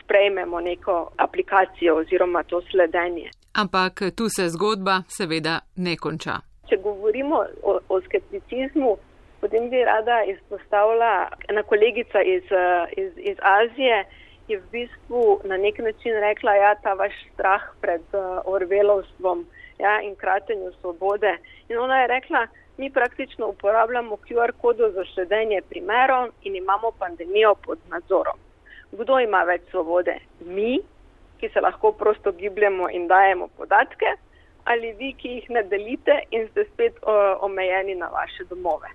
sprejmemo 0.04 0.60
neko 0.60 1.10
aplikacijo 1.16 1.96
oziroma 1.96 2.42
to 2.42 2.62
sledenje. 2.70 3.30
Ampak 3.54 4.02
tu 4.16 4.28
se 4.28 4.48
zgodba 4.48 5.02
seveda 5.08 5.60
ne 5.76 5.96
konča. 5.96 6.34
Če 6.68 6.76
govorimo 6.76 7.44
o, 7.62 7.78
o 7.88 8.00
skepticizmu, 8.00 8.96
potem 9.40 9.70
bi 9.70 9.84
rada 9.84 10.22
izpostavila 10.32 11.28
ena 11.48 11.62
kolegica 11.62 12.22
iz, 12.22 12.42
iz, 12.96 13.12
iz 13.16 13.36
Azije. 13.42 14.04
Je 14.48 14.58
v 14.58 14.64
bistvu 14.72 15.40
na 15.44 15.56
nek 15.56 15.78
način 15.78 16.18
rekla, 16.20 16.52
da 16.52 16.56
ja, 16.56 16.74
ta 16.82 16.92
vaš 16.94 17.14
strah 17.32 17.62
pred 17.80 18.02
uh, 18.12 18.42
Orvelovstvom 18.44 19.46
ja, 19.78 20.00
in 20.02 20.16
kratenju 20.16 20.72
svobode. 20.80 21.38
In 21.68 21.78
ona 21.78 22.00
je 22.00 22.06
rekla, 22.06 22.46
mi 22.76 22.90
praktično 22.90 23.48
uporabljamo 23.48 24.16
QR 24.16 24.52
kodo 24.62 24.90
za 24.90 25.04
sledenje 25.14 25.62
primerov 25.68 26.28
in 26.42 26.56
imamo 26.56 26.90
pandemijo 26.98 27.54
pod 27.54 27.78
nadzorom. 27.90 28.38
Kdo 28.92 29.20
ima 29.20 29.42
več 29.42 29.62
svobode? 29.70 30.18
Mi, 30.40 30.80
ki 31.40 31.48
se 31.48 31.60
lahko 31.60 31.92
prosto 31.92 32.32
gibljemo 32.32 32.88
in 32.90 33.06
dajemo 33.06 33.48
podatke, 33.56 34.16
ali 34.64 34.92
vi, 34.92 35.12
ki 35.12 35.28
jih 35.28 35.50
ne 35.50 35.62
delite 35.62 36.20
in 36.30 36.48
ste 36.50 36.64
spet 36.72 37.00
o, 37.02 37.14
omejeni 37.46 37.94
na 37.94 38.08
vaše 38.08 38.44
domove. 38.44 38.88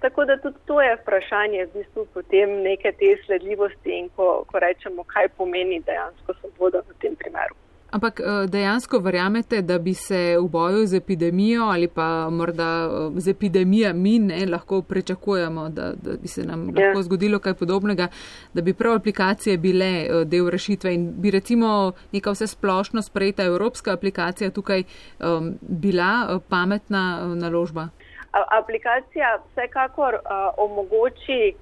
Tako 0.00 0.24
da 0.24 0.36
tudi 0.36 0.56
to 0.66 0.80
je 0.80 0.96
vprašanje 0.96 1.64
v 1.64 1.72
bistvu 1.74 2.06
potem 2.14 2.62
neke 2.62 2.92
te 2.92 3.16
sledljivosti 3.26 3.98
in 3.98 4.08
ko, 4.16 4.44
ko 4.48 4.58
rečemo, 4.58 5.04
kaj 5.04 5.28
pomeni 5.36 5.82
dejansko 5.86 6.34
svoboda 6.40 6.80
v 6.88 6.96
tem 7.02 7.16
primeru. 7.16 7.59
Ampak 7.90 8.20
eh, 8.20 8.46
dejansko 8.46 8.98
verjamete, 8.98 9.62
da 9.62 9.78
bi 9.78 9.94
se 9.94 10.36
v 10.38 10.48
boju 10.48 10.86
z 10.86 10.96
epidemijo 10.96 11.64
ali 11.64 11.88
pa 11.88 12.30
morda 12.30 12.86
eh, 12.86 13.20
z 13.20 13.28
epidemijami 13.28 14.18
ne 14.18 14.46
lahko 14.46 14.82
pričakujemo, 14.82 15.68
da, 15.68 15.92
da 16.02 16.16
bi 16.22 16.28
se 16.28 16.44
nam 16.44 16.68
ja. 16.76 16.86
lahko 16.86 17.02
zgodilo 17.02 17.38
kaj 17.38 17.54
podobnega, 17.54 18.08
da 18.54 18.62
bi 18.62 18.74
prav 18.74 18.94
aplikacije 18.94 19.58
bile 19.58 19.86
eh, 19.86 20.24
del 20.24 20.50
rešitve 20.50 20.94
in 20.94 21.12
bi 21.20 21.30
recimo 21.30 21.92
neka 22.12 22.30
vse 22.30 22.46
splošno 22.46 23.02
sprejeta 23.02 23.44
evropska 23.44 23.92
aplikacija 23.92 24.50
tukaj 24.50 24.82
um, 25.18 25.54
bila 25.60 26.40
pametna 26.48 27.34
naložba? 27.34 27.88
Aplikacija 28.32 29.38
vsekakor 29.46 30.14
uh, 30.14 30.20
omogoči 30.56 31.54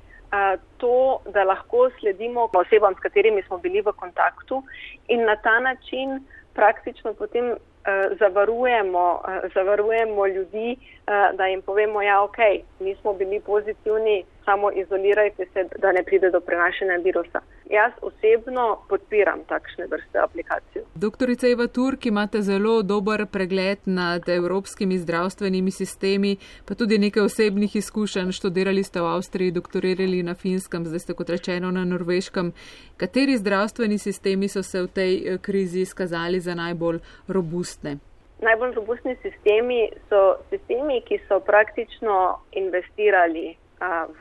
to, 0.77 1.21
da 1.33 1.45
lahko 1.45 1.91
sledimo 2.01 2.49
osebam, 2.53 2.95
s 2.95 3.01
katerimi 3.01 3.43
smo 3.43 3.59
bili 3.59 3.81
v 3.81 3.93
kontaktu 3.93 4.63
in 5.09 5.25
na 5.25 5.37
ta 5.37 5.61
način 5.61 6.25
praktično 6.55 7.15
potem 7.15 7.55
zavarujemo, 8.19 9.23
zavarujemo 9.55 10.27
ljudi, 10.27 10.77
da 11.35 11.47
jim 11.47 11.63
povemo, 11.63 12.03
ja, 12.03 12.23
ok, 12.23 12.39
mi 12.81 12.95
smo 12.95 13.13
bili 13.13 13.41
pozitivni, 13.41 14.25
samo 14.45 14.71
izolirajte 14.71 15.47
se, 15.53 15.65
da 15.79 15.93
ne 15.93 16.03
pride 16.03 16.31
do 16.31 16.41
prenašanja 16.41 16.97
virusa. 17.05 17.41
Jaz 17.71 17.93
osebno 18.03 18.79
podpiram 18.89 19.43
takšne 19.45 19.87
vrste 19.87 20.19
aplikacij. 20.19 20.83
Doktorica 20.95 21.49
Eva 21.49 21.67
Turk, 21.67 22.07
imate 22.07 22.41
zelo 22.43 22.83
dober 22.83 23.27
pregled 23.27 23.79
nad 23.85 24.29
evropskimi 24.29 24.99
zdravstvenimi 24.99 25.71
sistemi, 25.71 26.37
pa 26.69 26.75
tudi 26.75 26.99
nekaj 26.99 27.23
osebnih 27.23 27.77
izkušenj. 27.77 28.33
Študirali 28.33 28.83
ste 28.85 29.01
v 29.01 29.11
Avstriji, 29.13 29.53
doktorirali 29.53 30.23
na 30.23 30.35
Finskem, 30.35 30.87
zdaj 30.87 30.99
ste 30.99 31.15
kot 31.15 31.29
rečeno 31.29 31.71
na 31.71 31.85
Norveškem. 31.85 32.53
Kateri 32.97 33.37
zdravstveni 33.37 33.99
sistemi 33.99 34.49
so 34.49 34.63
se 34.63 34.83
v 34.83 34.89
tej 34.89 35.13
eh, 35.19 35.39
krizi 35.39 35.85
izkazali 35.85 36.41
za 36.41 36.55
najbolj 36.55 37.01
robustne? 37.29 37.99
Najbolj 38.41 38.75
robustni 38.81 39.17
sistemi 39.23 39.91
so 40.09 40.41
sistemi, 40.49 41.03
ki 41.05 41.21
so 41.29 41.41
praktično 41.41 42.39
investirali 42.53 43.57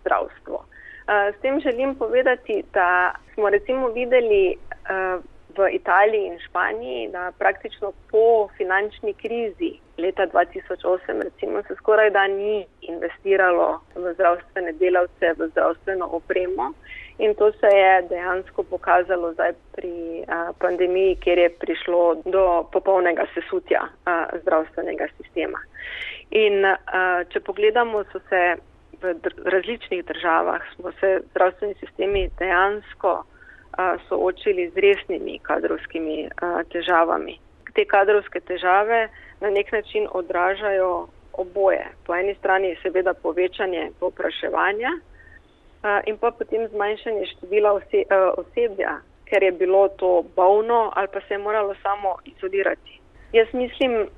zdravstvo. 0.00 0.64
S 1.10 1.40
tem 1.42 1.60
želim 1.60 1.94
povedati, 1.94 2.62
da 2.72 3.14
smo 3.34 3.50
recimo 3.50 3.88
videli 3.88 4.56
v 5.56 5.68
Italiji 5.72 6.26
in 6.26 6.38
Španiji, 6.38 7.08
da 7.08 7.32
praktično 7.38 7.92
po 8.10 8.48
finančni 8.56 9.14
krizi 9.14 9.72
leta 9.98 10.26
2008 10.26 11.22
recimo 11.22 11.62
se 11.62 11.74
skoraj 11.74 12.10
da 12.10 12.26
ni 12.26 12.66
investiralo 12.80 13.80
v 13.94 14.14
zdravstvene 14.14 14.72
delavce, 14.72 15.32
v 15.38 15.48
zdravstveno 15.48 16.06
opremo 16.12 16.72
in 17.18 17.34
to 17.34 17.52
se 17.52 17.66
je 17.66 18.02
dejansko 18.02 18.62
pokazalo 18.62 19.32
zdaj 19.32 19.52
pri 19.72 20.24
pandemiji, 20.58 21.16
kjer 21.16 21.38
je 21.38 21.50
prišlo 21.50 22.14
do 22.24 22.64
popolnega 22.72 23.26
sesutja 23.34 23.82
zdravstvenega 24.42 25.06
sistema. 25.16 25.58
In 26.30 26.64
če 27.28 27.40
pogledamo, 27.40 28.04
so 28.12 28.20
se 28.28 28.56
v 29.02 29.14
različnih 29.44 30.04
državah 30.04 30.60
smo 30.74 30.92
se 31.00 31.20
zdravstveni 31.30 31.74
sistemi 31.74 32.30
dejansko 32.38 33.24
a, 33.78 33.96
soočili 34.08 34.70
z 34.70 34.76
resnimi 34.76 35.38
kadrovskimi 35.42 36.28
a, 36.28 36.62
težavami. 36.72 37.38
Te 37.74 37.84
kadrovske 37.84 38.40
težave 38.40 39.08
na 39.40 39.50
nek 39.50 39.72
način 39.72 40.08
odražajo 40.12 41.08
oboje. 41.32 41.86
Po 42.06 42.14
eni 42.14 42.34
strani 42.34 42.68
je 42.68 42.80
seveda 42.82 43.14
povečanje 43.14 43.90
popraševanja 44.00 44.90
a, 45.82 46.00
in 46.06 46.18
pa 46.18 46.30
potem 46.30 46.68
zmanjšanje 46.68 47.26
števila 47.26 47.72
ose, 47.72 48.04
a, 48.10 48.32
osebja, 48.36 48.98
ker 49.24 49.42
je 49.42 49.52
bilo 49.52 49.88
to 49.88 50.24
bolno 50.36 50.92
ali 50.94 51.08
pa 51.12 51.20
se 51.20 51.34
je 51.34 51.38
moralo 51.38 51.74
samo 51.82 52.16
izolirati. 52.24 53.00
Jaz 53.32 53.46
mislim, 53.52 54.08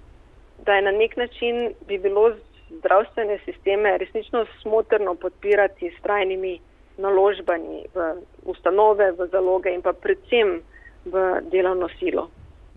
da 0.64 0.74
je 0.74 0.82
na 0.82 0.90
nek 0.90 1.16
način 1.16 1.74
bi 1.86 1.98
bilo 1.98 2.32
zdravstvene 2.78 3.38
sisteme 3.44 3.98
resnično 3.98 4.46
smotrno 4.62 5.14
podpirati 5.14 5.90
s 5.98 6.02
trajnimi 6.02 6.60
naložbami 6.98 7.84
v 7.94 8.14
ustanove, 8.44 9.12
v 9.12 9.28
zaloge 9.32 9.72
in 9.74 9.82
pa 9.82 9.92
predvsem 9.92 10.60
v 11.04 11.40
delovno 11.50 11.88
silo. 11.98 12.28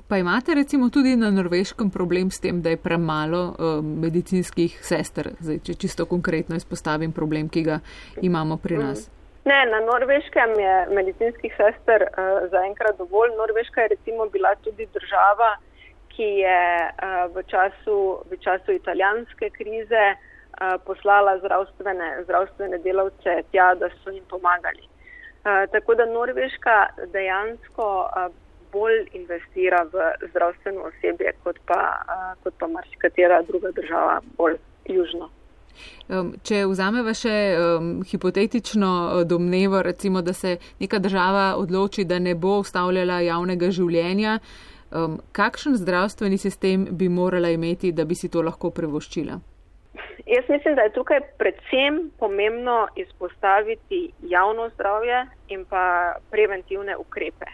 Pa 0.07 0.17
imate 0.17 0.53
recimo 0.53 0.89
tudi 0.89 1.15
na 1.15 1.31
norveškem 1.31 1.89
problem 1.89 2.29
s 2.31 2.39
tem, 2.39 2.61
da 2.61 2.69
je 2.69 2.77
premalo 2.77 3.41
uh, 3.49 3.81
medicinskih 3.81 4.77
sester, 4.85 5.33
Zdaj, 5.39 5.59
če 5.65 5.73
čisto 5.73 6.05
konkretno 6.05 6.55
izpostavim 6.55 7.11
problem, 7.11 7.49
ki 7.49 7.63
ga 7.65 7.79
imamo 8.21 8.57
pri 8.61 8.77
nas. 8.77 9.09
Ne, 9.45 9.65
na 9.69 9.79
norveškem 9.81 10.53
je 10.61 10.75
medicinskih 10.93 11.53
sester 11.57 12.05
uh, 12.05 12.45
zaenkrat 12.53 12.97
dovolj. 12.97 13.33
Norveška 13.37 13.81
je 13.81 13.93
recimo 13.97 14.29
bila 14.29 14.53
tudi 14.61 14.85
država, 14.93 15.57
ki 16.15 16.23
je 16.23 16.61
v, 17.35 17.43
času, 17.51 17.97
v 18.31 18.37
času 18.39 18.71
italijanske 18.71 19.49
krize 19.49 20.15
poslala 20.85 21.37
zdravstvene, 21.39 22.23
zdravstvene 22.23 22.77
delavce 22.77 23.43
tja, 23.51 23.73
da 23.75 23.89
so 24.03 24.11
jim 24.11 24.23
pomagali. 24.29 24.87
Tako 25.43 25.95
da 25.95 26.05
Norveška 26.05 26.77
dejansko 27.13 27.87
bolj 28.71 29.07
investira 29.13 29.83
v 29.91 30.11
zdravstveno 30.29 30.87
osebje, 30.89 31.33
kot 31.43 31.59
pa, 31.67 31.81
kot 32.43 32.53
pa 32.59 32.67
marsikatera 32.67 33.41
druga 33.41 33.71
država 33.71 34.21
bolj 34.37 34.57
južno. 34.85 35.29
Če 36.47 36.61
vzameva 36.69 37.11
še 37.17 37.35
um, 37.59 37.87
hipotetično 38.07 39.23
domnevo, 39.27 39.81
recimo, 39.83 40.21
da 40.21 40.33
se 40.33 40.55
neka 40.79 40.99
država 41.03 41.55
odloči, 41.59 42.05
da 42.07 42.19
ne 42.19 42.35
bo 42.35 42.59
ustavljala 42.63 43.19
javnega 43.25 43.71
življenja, 43.75 44.37
uh, 44.39 44.74
Um, 44.95 45.17
kakšen 45.31 45.75
zdravstveni 45.75 46.37
sistem 46.37 46.87
bi 46.91 47.09
morala 47.09 47.49
imeti, 47.49 47.91
da 47.91 48.05
bi 48.05 48.15
si 48.15 48.29
to 48.31 48.41
lahko 48.41 48.69
privoščila? 48.71 49.39
Jaz 50.25 50.45
mislim, 50.49 50.75
da 50.75 50.81
je 50.81 50.93
tukaj 50.95 51.19
predvsem 51.37 51.97
pomembno 52.19 52.87
izpostaviti 52.95 54.11
javno 54.23 54.69
zdravje 54.69 55.25
in 55.49 55.65
pa 55.69 56.15
preventivne 56.31 56.95
ukrepe. 56.97 57.45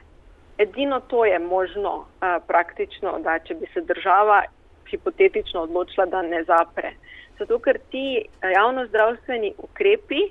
Edino 0.57 0.99
to 0.99 1.25
je 1.25 1.39
možno 1.39 1.95
uh, 1.95 2.35
praktično, 2.47 3.17
da 3.25 3.39
če 3.39 3.55
bi 3.55 3.69
se 3.73 3.81
država 3.81 4.43
hipotetično 4.91 5.61
odločila, 5.61 6.05
da 6.05 6.21
ne 6.21 6.43
zapre. 6.43 6.93
Zato, 7.39 7.57
ker 7.59 7.79
ti 7.89 8.21
javno-zdravstveni 8.53 9.53
ukrepi, 9.57 10.21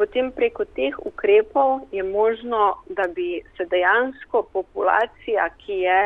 potem 0.00 0.32
preko 0.32 0.64
teh 0.64 0.96
ukrepov 1.04 1.84
je 1.92 2.02
možno, 2.02 2.78
da 2.88 3.04
bi 3.14 3.42
se 3.56 3.66
dejansko 3.66 4.46
populacija, 4.52 5.50
ki 5.60 5.82
je 5.84 6.00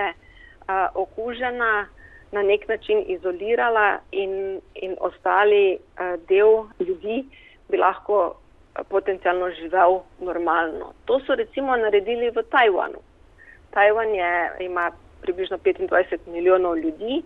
uh, 0.68 0.88
okužena, 0.94 1.86
na 2.32 2.42
nek 2.42 2.68
način 2.68 3.04
izolirala 3.06 3.98
in, 4.12 4.60
in 4.74 4.96
ostali 5.00 5.76
uh, 5.76 6.20
del 6.28 6.64
ljudi 6.80 7.24
bi 7.68 7.76
lahko 7.76 8.34
potencialno 8.88 9.50
živel 9.50 10.00
normalno. 10.20 10.92
To 11.04 11.20
so 11.26 11.34
recimo 11.34 11.76
naredili 11.76 12.30
v 12.30 12.42
Tajvanu. 12.50 13.00
Tajvan 13.70 14.14
je, 14.14 14.50
ima 14.60 14.90
približno 15.22 15.58
25 15.58 16.18
milijonov 16.26 16.78
ljudi, 16.78 17.22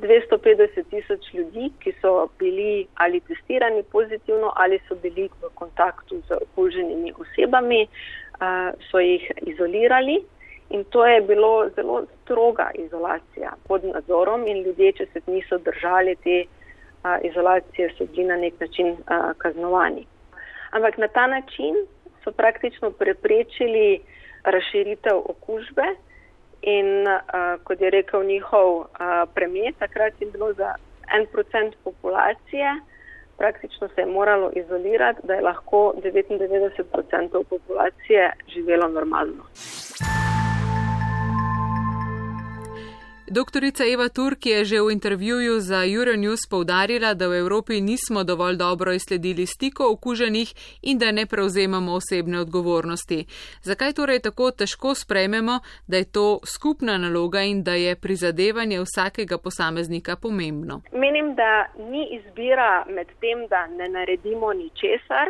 250 0.00 0.84
tisoč 0.90 1.34
ljudi, 1.34 1.70
ki 1.80 1.92
so 2.00 2.28
bili 2.38 2.86
ali 2.94 3.20
testirani 3.20 3.82
pozitivno 3.82 4.52
ali 4.56 4.80
so 4.88 4.94
bili 4.94 5.28
v 5.42 5.50
kontaktu 5.54 6.20
z 6.28 6.38
okuženimi 6.42 7.12
osebami, 7.18 7.86
so 8.90 8.98
jih 8.98 9.32
izolirali 9.40 10.22
in 10.70 10.84
to 10.84 11.06
je 11.06 11.20
bilo 11.20 11.68
zelo 11.76 12.02
stroga 12.22 12.70
izolacija 12.74 13.52
pod 13.68 13.84
nadzorom 13.84 14.46
in 14.46 14.62
ljudje, 14.62 14.92
če 14.92 15.06
se 15.12 15.20
niso 15.26 15.58
držali 15.58 16.16
te 16.16 16.44
izolacije, 17.22 17.94
so 17.98 18.06
bili 18.06 18.24
na 18.24 18.36
nek 18.36 18.60
način 18.60 18.96
kaznovani. 19.38 20.06
Ampak 20.70 20.98
na 20.98 21.08
ta 21.08 21.26
način 21.26 21.74
so 22.24 22.32
praktično 22.32 22.90
preprečili 22.90 24.00
razširitev 24.44 25.16
okužbe 25.24 25.86
in 26.62 27.06
kot 27.64 27.80
je 27.80 27.90
rekel 27.90 28.24
njihov 28.24 28.84
premijer, 29.34 29.74
takrat 29.78 30.20
je 30.20 30.30
bilo 30.30 30.52
za 30.52 30.74
en 31.14 31.26
procent 31.32 31.74
populacije, 31.84 32.80
praktično 33.36 33.88
se 33.88 34.00
je 34.00 34.06
moralo 34.06 34.50
izolirati, 34.54 35.20
da 35.22 35.34
je 35.34 35.40
lahko 35.40 35.94
99% 36.02 37.44
populacije 37.50 38.32
živelo 38.54 38.88
normalno. 38.88 39.44
Doktorica 43.30 43.84
Eva 43.84 44.08
Turk 44.08 44.46
je 44.46 44.64
že 44.64 44.80
v 44.80 44.92
intervjuju 44.92 45.60
za 45.60 45.84
Euronews 45.84 46.48
povdarila, 46.50 47.14
da 47.14 47.28
v 47.28 47.38
Evropi 47.44 47.80
nismo 47.80 48.24
dovolj 48.24 48.56
dobro 48.56 48.92
izsledili 48.92 49.46
stiko 49.46 49.92
okuženih 49.92 50.48
in 50.82 50.98
da 50.98 51.12
ne 51.12 51.26
prevzemamo 51.26 51.92
osebne 51.92 52.40
odgovornosti. 52.40 53.26
Zakaj 53.62 53.92
torej 53.92 54.20
tako 54.20 54.50
težko 54.50 54.94
sprejmemo, 54.94 55.60
da 55.86 55.96
je 55.96 56.12
to 56.12 56.40
skupna 56.54 56.98
naloga 56.98 57.40
in 57.42 57.62
da 57.62 57.72
je 57.72 57.96
prizadevanje 57.96 58.80
vsakega 58.80 59.38
posameznika 59.38 60.16
pomembno? 60.16 60.80
Menim, 60.92 61.34
da 61.34 61.68
ni 61.90 62.08
izbira 62.16 62.84
med 62.88 63.06
tem, 63.20 63.46
da 63.48 63.66
ne 63.66 63.88
naredimo 63.88 64.52
ničesar 64.52 65.26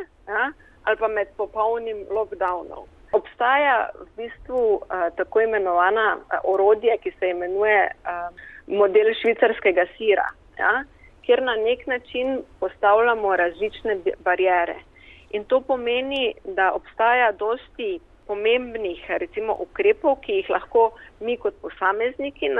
ali 0.84 0.96
pa 0.96 1.08
med 1.08 1.28
popolnim 1.36 2.06
lockdownom. 2.10 2.97
Obstaja 3.38 3.90
v 3.94 4.06
bistvu 4.16 4.82
uh, 4.82 5.14
tako 5.14 5.40
imenovana 5.40 6.16
uh, 6.16 6.40
orodje, 6.42 6.96
ki 6.98 7.12
se 7.20 7.28
imenuje 7.30 7.84
uh, 7.86 8.34
model 8.66 9.12
švicarskega 9.14 9.84
sira, 9.94 10.24
ja, 10.58 10.82
kjer 11.22 11.42
na 11.46 11.54
nek 11.54 11.86
način 11.86 12.40
postavljamo 12.58 13.36
različne 13.36 13.96
barijere. 14.26 14.74
In 15.30 15.44
to 15.44 15.60
pomeni, 15.60 16.34
da 16.44 16.72
obstaja 16.72 17.30
dosti 17.32 18.00
pomembnih 18.26 19.06
recimo, 19.08 19.54
ukrepov, 19.54 20.18
ki 20.26 20.40
jih 20.40 20.50
lahko 20.50 20.90
mi 21.20 21.36
kot 21.36 21.54
posamezniki 21.62 22.50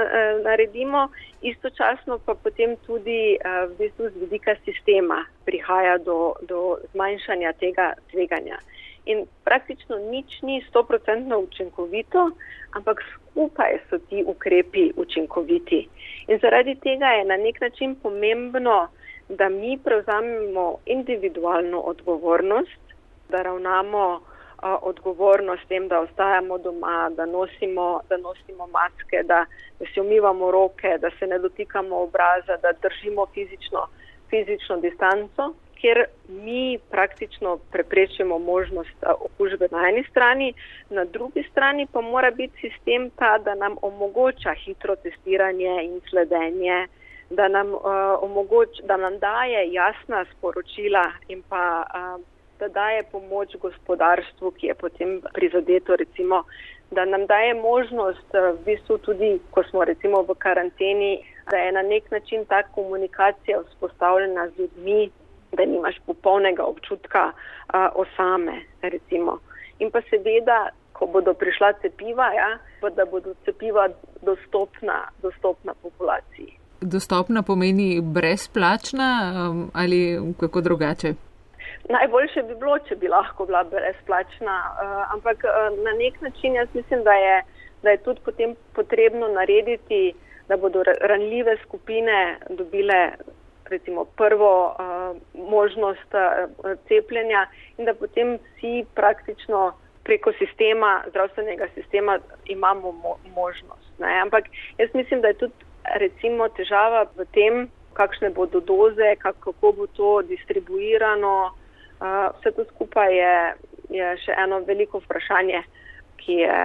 naredimo, 0.43 1.09
istočasno 1.41 2.21
pa 2.25 2.39
potem 2.39 2.77
tudi 2.87 3.35
v 3.43 3.75
bistvu 3.77 4.09
z 4.09 4.23
vidika 4.23 4.55
sistema 4.63 5.25
prihaja 5.45 5.97
do, 5.97 6.33
do 6.41 6.77
zmanjšanja 6.93 7.53
tega 7.59 7.93
tveganja 8.11 8.63
in 9.05 9.25
praktično 9.43 9.97
nič 9.97 10.41
ni 10.41 10.65
stoprocentno 10.69 11.39
učinkovito, 11.39 12.31
ampak 12.71 13.03
skupaj 13.21 13.79
so 13.89 13.97
ti 13.97 14.23
ukrepi 14.27 14.91
učinkoviti. 14.95 15.87
In 16.27 16.39
zaradi 16.41 16.75
tega 16.75 17.05
je 17.05 17.25
na 17.25 17.37
nek 17.37 17.61
način 17.61 17.95
pomembno, 17.95 18.87
da 19.29 19.49
mi 19.49 19.77
prevzamemo 19.83 20.77
individualno 20.85 21.79
odgovornost, 21.79 22.81
da 23.29 23.41
ravnamo 23.41 24.21
a, 24.61 24.77
odgovornost 24.81 25.67
tem, 25.67 25.87
da 25.87 25.99
ostajamo 25.99 26.57
doma, 26.57 27.09
da 27.15 27.25
nosimo, 27.25 28.01
da 28.09 28.17
nosimo 28.17 28.67
maske, 28.67 29.23
da, 29.23 29.45
da 29.79 29.85
si 29.93 30.01
umivamo 30.01 30.51
roke, 30.51 30.97
da 31.01 31.09
se 31.19 31.27
ne 31.27 31.39
dotikamo 31.39 32.01
obraza, 32.01 32.57
da 32.61 32.71
držimo 32.81 33.25
fizično, 33.33 33.87
fizično 34.29 34.77
distanco 34.77 35.53
kjer 35.81 36.05
mi 36.29 36.79
praktično 36.91 37.57
preprečimo 37.71 38.39
možnost 38.39 39.03
okužbe 39.19 39.67
na 39.71 39.89
eni 39.89 40.03
strani, 40.09 40.53
na 40.89 41.05
drugi 41.05 41.43
strani 41.51 41.87
pa 41.91 42.01
mora 42.01 42.31
biti 42.31 42.69
sistem 42.69 43.09
ta, 43.09 43.37
da 43.37 43.55
nam 43.55 43.75
omogoča 43.81 44.53
hitro 44.65 44.95
testiranje 44.95 45.83
in 45.83 46.01
sledenje, 46.09 46.87
da 47.29 47.47
nam, 47.47 47.73
uh, 47.73 47.81
omogoč, 48.21 48.69
da 48.83 48.97
nam 48.97 49.19
daje 49.19 49.71
jasna 49.71 50.25
sporočila 50.33 51.05
in 51.27 51.43
pa 51.49 51.85
uh, 51.85 52.25
da 52.59 52.67
daje 52.67 53.03
pomoč 53.11 53.55
gospodarstvu, 53.55 54.51
ki 54.51 54.67
je 54.67 54.73
potem 54.73 55.21
prizadeto, 55.33 55.95
recimo, 55.95 56.43
da 56.91 57.05
nam 57.05 57.25
daje 57.25 57.53
možnost, 57.53 58.33
v 58.33 58.57
bistvu 58.65 58.97
tudi, 58.97 59.39
ko 59.51 59.63
smo 59.63 59.85
recimo 59.85 60.21
v 60.27 60.35
karanteni, 60.35 61.19
da 61.51 61.57
je 61.57 61.71
na 61.71 61.81
nek 61.81 62.11
način 62.11 62.45
ta 62.45 62.63
komunikacija 62.63 63.61
vzpostavljena 63.61 64.47
z 64.49 64.59
ljudmi, 64.59 65.09
da 65.51 65.65
nimaš 65.65 65.95
popolnega 66.05 66.63
občutka 66.63 67.31
uh, 67.31 67.75
osame. 67.95 68.61
Recimo. 68.81 69.39
In 69.79 69.91
pa 69.91 70.01
seveda, 70.09 70.69
ko 70.93 71.07
bodo 71.07 71.33
prišla 71.33 71.73
cepiva, 71.81 72.33
ja, 72.33 72.49
da 72.95 73.05
bodo 73.05 73.33
cepiva 73.45 73.87
dostopna, 74.21 75.07
dostopna 75.21 75.73
populaciji. 75.81 76.53
Dostopna 76.81 77.43
pomeni 77.43 78.01
brezplačna 78.01 79.09
um, 79.51 79.71
ali 79.73 80.19
kako 80.39 80.61
drugače? 80.61 81.13
Najboljše 81.89 82.43
bi 82.47 82.55
bilo, 82.55 82.77
če 82.87 82.95
bi 82.95 83.07
lahko 83.07 83.45
bila 83.45 83.63
brezplačna, 83.63 84.55
uh, 84.69 85.13
ampak 85.13 85.43
uh, 85.43 85.77
na 85.83 85.91
nek 85.97 86.21
način 86.21 86.55
jaz 86.55 86.67
mislim, 86.73 87.03
da 87.03 87.13
je, 87.13 87.43
da 87.83 87.89
je 87.89 88.03
tudi 88.03 88.19
potem 88.25 88.55
potrebno 88.75 89.27
narediti, 89.27 90.13
da 90.47 90.57
bodo 90.57 90.83
ranljive 91.01 91.57
skupine 91.65 92.37
dobile 92.49 93.11
recimo 93.69 94.05
prvo 94.05 94.51
uh, 94.67 95.17
možnost 95.51 96.11
uh, 96.13 96.71
cepljenja 96.87 97.47
in 97.77 97.85
da 97.85 97.93
potem 97.93 98.37
vsi 98.37 98.85
praktično 98.95 99.73
preko 100.03 100.31
sistema, 100.33 101.03
zdravstvenega 101.09 101.67
sistema 101.75 102.19
imamo 102.45 102.91
mo 102.91 103.15
možnost. 103.35 103.89
Ne? 103.99 104.21
Ampak 104.21 104.43
jaz 104.77 104.89
mislim, 104.93 105.21
da 105.21 105.27
je 105.27 105.33
tudi 105.33 105.53
recimo 105.95 106.49
težava 106.49 107.05
v 107.15 107.25
tem, 107.31 107.69
kakšne 107.93 108.29
bodo 108.29 108.59
doze, 108.59 109.15
kako 109.19 109.71
bo 109.71 109.87
to 109.87 110.21
distribuirano. 110.21 111.51
Uh, 111.99 112.39
vse 112.39 112.51
to 112.55 112.65
skupaj 112.73 113.17
je, 113.17 113.53
je 113.89 114.17
še 114.23 114.35
eno 114.43 114.59
veliko 114.67 115.01
vprašanje, 115.03 115.63
ki 116.17 116.33
je, 116.33 116.59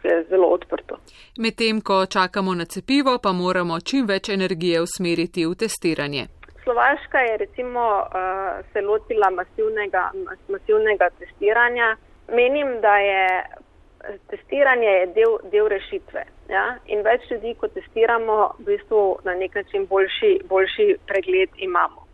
ki 0.00 0.08
je 0.08 0.18
zelo 0.30 0.48
odprto. 0.48 0.98
Medtem, 1.38 1.80
ko 1.80 2.06
čakamo 2.06 2.54
na 2.54 2.64
cepivo, 2.64 3.18
pa 3.22 3.32
moramo 3.32 3.80
čim 3.80 4.06
več 4.06 4.28
energije 4.28 4.80
usmeriti 4.80 5.46
v 5.46 5.54
testiranje. 5.54 6.26
Slovaška 6.70 7.18
je 7.18 7.36
recimo 7.36 7.80
uh, 7.98 8.64
se 8.72 8.80
lotila 8.80 9.30
masivnega, 9.30 10.10
masivnega 10.48 11.08
testiranja. 11.18 11.96
Menim, 12.28 12.80
da 12.80 12.96
je 12.96 13.44
testiranje 14.30 14.86
je 14.86 15.06
del, 15.06 15.34
del 15.50 15.66
rešitve. 15.68 16.22
Ja? 16.48 16.76
In 16.86 17.02
več 17.02 17.26
ljudi, 17.30 17.56
ko 17.58 17.68
testiramo, 17.74 18.36
v 18.60 18.68
bistvu 18.68 19.00
na 19.26 19.34
nek 19.34 19.58
način 19.58 19.88
boljši, 19.90 20.30
boljši 20.52 20.88
pregled 21.10 21.58
imamo. 21.58 22.06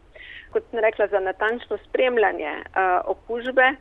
Kot 0.57 0.65
sem 0.71 0.81
rekla, 0.81 1.11
za 1.13 1.21
natančno 1.21 1.77
spremljanje 1.85 2.57
uh, 2.57 3.13
okužbe 3.13 3.75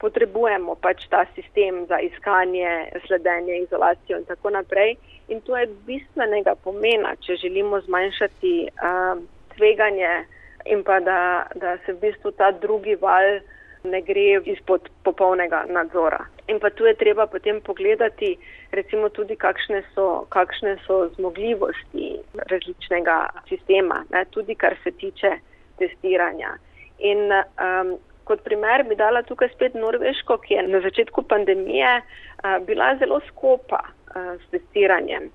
potrebujemo 0.00 0.80
pač 0.80 1.04
ta 1.12 1.26
sistem 1.34 1.84
za 1.92 2.00
iskanje, 2.00 2.88
sledenje, 3.06 3.60
izolacijo 3.68 4.24
in 4.24 4.24
tako 4.24 4.56
naprej. 4.56 4.96
In 5.28 5.44
to 5.44 5.60
je 5.60 5.68
bistvenega 5.84 6.56
pomena, 6.64 7.18
če 7.20 7.36
želimo 7.44 7.84
zmanjšati. 7.84 8.58
Uh, 8.80 9.26
tveganje 9.56 10.24
in 10.66 10.82
pa 10.84 11.00
da, 11.00 11.46
da 11.54 11.76
se 11.86 11.92
v 11.92 12.00
bistvu 12.00 12.32
ta 12.38 12.50
drugi 12.50 12.96
val 13.00 13.40
ne 13.86 14.00
gre 14.02 14.40
izpod 14.50 14.88
popolnega 15.04 15.64
nadzora. 15.70 16.24
In 16.48 16.58
pa 16.60 16.70
tu 16.70 16.86
je 16.86 16.94
treba 16.94 17.26
potem 17.26 17.60
pogledati, 17.60 18.36
recimo 18.72 19.08
tudi, 19.08 19.36
kakšne 19.36 19.82
so, 19.94 20.26
kakšne 20.30 20.76
so 20.86 21.08
zmogljivosti 21.16 22.16
različnega 22.50 23.16
sistema, 23.48 24.04
ne, 24.10 24.24
tudi 24.30 24.54
kar 24.54 24.76
se 24.84 24.90
tiče 24.90 25.36
testiranja. 25.78 26.56
In 26.98 27.30
um, 27.30 27.96
kot 28.24 28.42
primer 28.42 28.82
bi 28.88 28.98
dala 28.98 29.22
tukaj 29.22 29.52
spet 29.54 29.74
Norveško, 29.74 30.38
ki 30.42 30.54
je 30.54 30.66
na 30.68 30.80
začetku 30.82 31.22
pandemije 31.22 31.98
uh, 32.00 32.58
bila 32.66 32.94
zelo 32.98 33.20
skopa 33.28 33.84
s 34.16 34.50
testiranjem. 34.50 35.30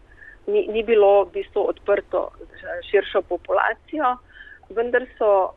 Ni, 0.47 0.67
ni 0.67 0.83
bilo 0.83 1.25
v 1.25 1.31
bistvu 1.31 1.67
odprto 1.69 2.29
za 2.61 2.77
širšo 2.89 3.21
populacijo, 3.21 4.15
vendar 4.69 5.05
so 5.17 5.53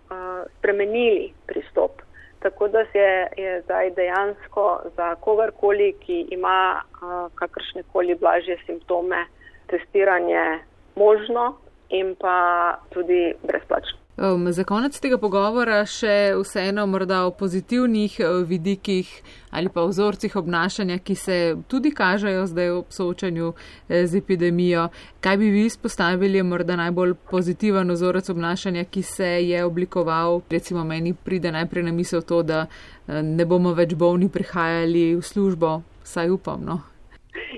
spremenili 0.58 1.32
pristop. 1.46 2.02
Tako 2.44 2.68
da 2.68 2.84
je, 2.92 3.28
je 3.36 3.60
zdaj 3.62 3.90
dejansko 3.90 4.80
za 4.96 5.14
kogarkoli, 5.14 5.94
ki 6.04 6.26
ima 6.36 6.82
kakršne 7.34 7.82
koli 7.92 8.14
blažje 8.14 8.58
simptome, 8.66 9.24
testiranje 9.66 10.60
možno 10.96 11.54
in 11.88 12.14
pa 12.20 12.36
tudi 12.92 13.34
brezplačno. 13.42 14.03
Um, 14.16 14.52
za 14.52 14.62
konec 14.64 14.94
tega 15.02 15.16
pogovora 15.18 15.80
še 15.90 16.36
vseeno 16.38 16.84
morda 16.86 17.24
o 17.26 17.32
pozitivnih 17.34 18.20
uh, 18.22 18.44
vidikih 18.46 19.08
ali 19.50 19.66
pa 19.74 19.82
vzorcih 19.82 20.36
obnašanja, 20.36 21.00
ki 21.02 21.14
se 21.18 21.38
tudi 21.66 21.90
kažejo 21.90 22.44
zdaj 22.46 22.70
v 22.70 22.84
soočanju 22.94 23.48
eh, 23.88 24.06
z 24.06 24.18
epidemijo. 24.18 24.88
Kaj 25.20 25.36
bi 25.36 25.50
vi 25.50 25.64
izpostavili, 25.66 26.42
morda 26.42 26.76
najbolj 26.76 27.16
pozitiven 27.30 27.90
vzorec 27.90 28.30
obnašanja, 28.30 28.84
ki 28.84 29.02
se 29.02 29.26
je 29.48 29.64
oblikoval? 29.64 30.40
Recimo 30.50 30.84
meni 30.84 31.14
pride 31.14 31.50
najprej 31.50 31.82
na 31.82 31.92
misel 31.92 32.22
to, 32.22 32.42
da 32.42 32.66
eh, 32.66 33.22
ne 33.22 33.44
bomo 33.44 33.74
več 33.74 33.94
bolni 33.98 34.30
prihajali 34.30 35.16
v 35.16 35.22
službo, 35.22 35.80
saj 36.02 36.30
upam. 36.30 36.62
No? 36.62 36.80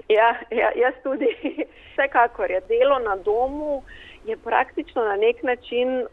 Ja, 0.08 0.32
ja, 0.50 0.72
jaz 0.72 0.96
tudi. 1.04 1.28
Vsekakor 1.92 2.50
je 2.50 2.60
delo 2.68 2.98
na 3.04 3.16
domu 3.16 3.82
je 4.26 4.36
praktično 4.36 5.04
na 5.04 5.16
nek 5.16 5.42
način 5.42 6.00
uh, 6.00 6.06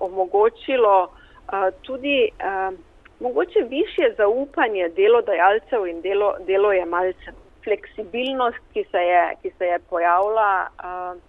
omogočilo 0.00 1.02
uh, 1.04 1.74
tudi 1.82 2.28
uh, 2.30 2.78
mogoče 3.20 3.60
više 3.68 4.14
zaupanje 4.16 4.88
delodajalcev 4.88 5.86
in 5.86 6.00
delo, 6.00 6.34
delojemalcev. 6.46 7.34
Fleksibilnost, 7.64 8.58
ki 8.72 8.84
se 8.90 8.98
je, 8.98 9.34
ki 9.42 9.50
se 9.58 9.64
je 9.64 9.78
pojavila 9.78 10.66
uh, 10.66 11.20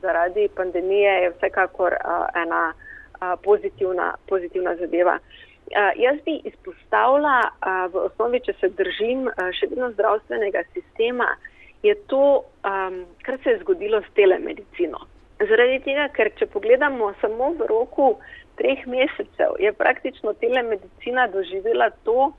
zaradi 0.00 0.48
pandemije, 0.56 1.12
je 1.12 1.30
vsekakor 1.30 1.92
uh, 1.92 2.42
ena 2.42 2.72
uh, 2.72 3.40
pozitivna, 3.44 4.14
pozitivna 4.28 4.76
zadeva. 4.76 5.18
Uh, 5.18 5.90
jaz 5.96 6.16
bi 6.24 6.40
izpostavila 6.44 7.40
uh, 7.40 7.92
v 7.92 8.06
osnovi, 8.06 8.40
če 8.40 8.52
se 8.60 8.68
držim 8.68 9.26
uh, 9.26 9.50
še 9.54 9.70
vedno 9.70 9.92
zdravstvenega 9.92 10.62
sistema, 10.72 11.36
je 11.82 11.94
to, 12.10 12.42
um, 12.66 13.04
kar 13.22 13.38
se 13.44 13.50
je 13.50 13.58
zgodilo 13.62 14.02
s 14.02 14.14
telemedicino. 14.14 14.98
Zaradi 15.38 15.80
tega, 15.84 16.08
ker 16.16 16.30
če 16.38 16.46
pogledamo 16.48 17.10
samo 17.20 17.50
v 17.58 17.66
roku 17.68 18.14
treh 18.56 18.86
mesecev, 18.88 19.58
je 19.60 19.72
praktično 19.76 20.32
telemedicina 20.40 21.26
doživela 21.28 21.90
to, 22.08 22.32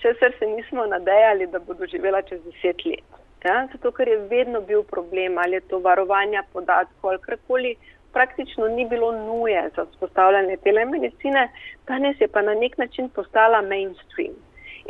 česar 0.00 0.32
se 0.38 0.46
nismo 0.46 0.86
nadejali, 0.86 1.50
da 1.52 1.60
bo 1.60 1.76
doživela 1.76 2.22
čez 2.22 2.40
deset 2.46 2.84
let. 2.86 3.20
Ja? 3.44 3.66
Zato, 3.72 3.92
ker 3.92 4.08
je 4.08 4.18
vedno 4.32 4.60
bil 4.60 4.82
problem, 4.88 5.38
ali 5.38 5.60
je 5.60 5.66
to 5.72 5.78
varovanja 5.84 6.42
podatkov 6.52 7.10
ali 7.10 7.24
karkoli, 7.28 7.74
praktično 8.12 8.68
ni 8.68 8.88
bilo 8.88 9.12
nuje 9.12 9.68
za 9.76 9.84
vzpostavljanje 9.84 10.56
telemedicine, 10.64 11.48
danes 11.86 12.20
je 12.20 12.28
pa 12.28 12.42
na 12.42 12.54
nek 12.54 12.78
način 12.78 13.08
postala 13.08 13.62
mainstream. 13.62 14.34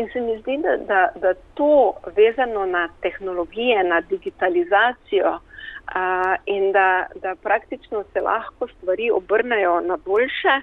In 0.00 0.08
se 0.12 0.20
mi 0.20 0.38
zdi, 0.38 0.56
da, 0.64 0.76
da, 0.76 1.00
da 1.20 1.34
to 1.54 1.94
vezano 2.16 2.66
na 2.66 2.88
tehnologije, 3.02 3.84
na 3.84 4.00
digitalizacijo, 4.00 5.32
uh, 5.34 6.34
in 6.46 6.72
da, 6.72 7.06
da 7.22 7.34
praktično 7.42 8.04
se 8.12 8.20
lahko 8.20 8.68
stvari 8.68 9.10
obrnejo 9.10 9.80
na 9.80 9.98
boljše, 10.04 10.54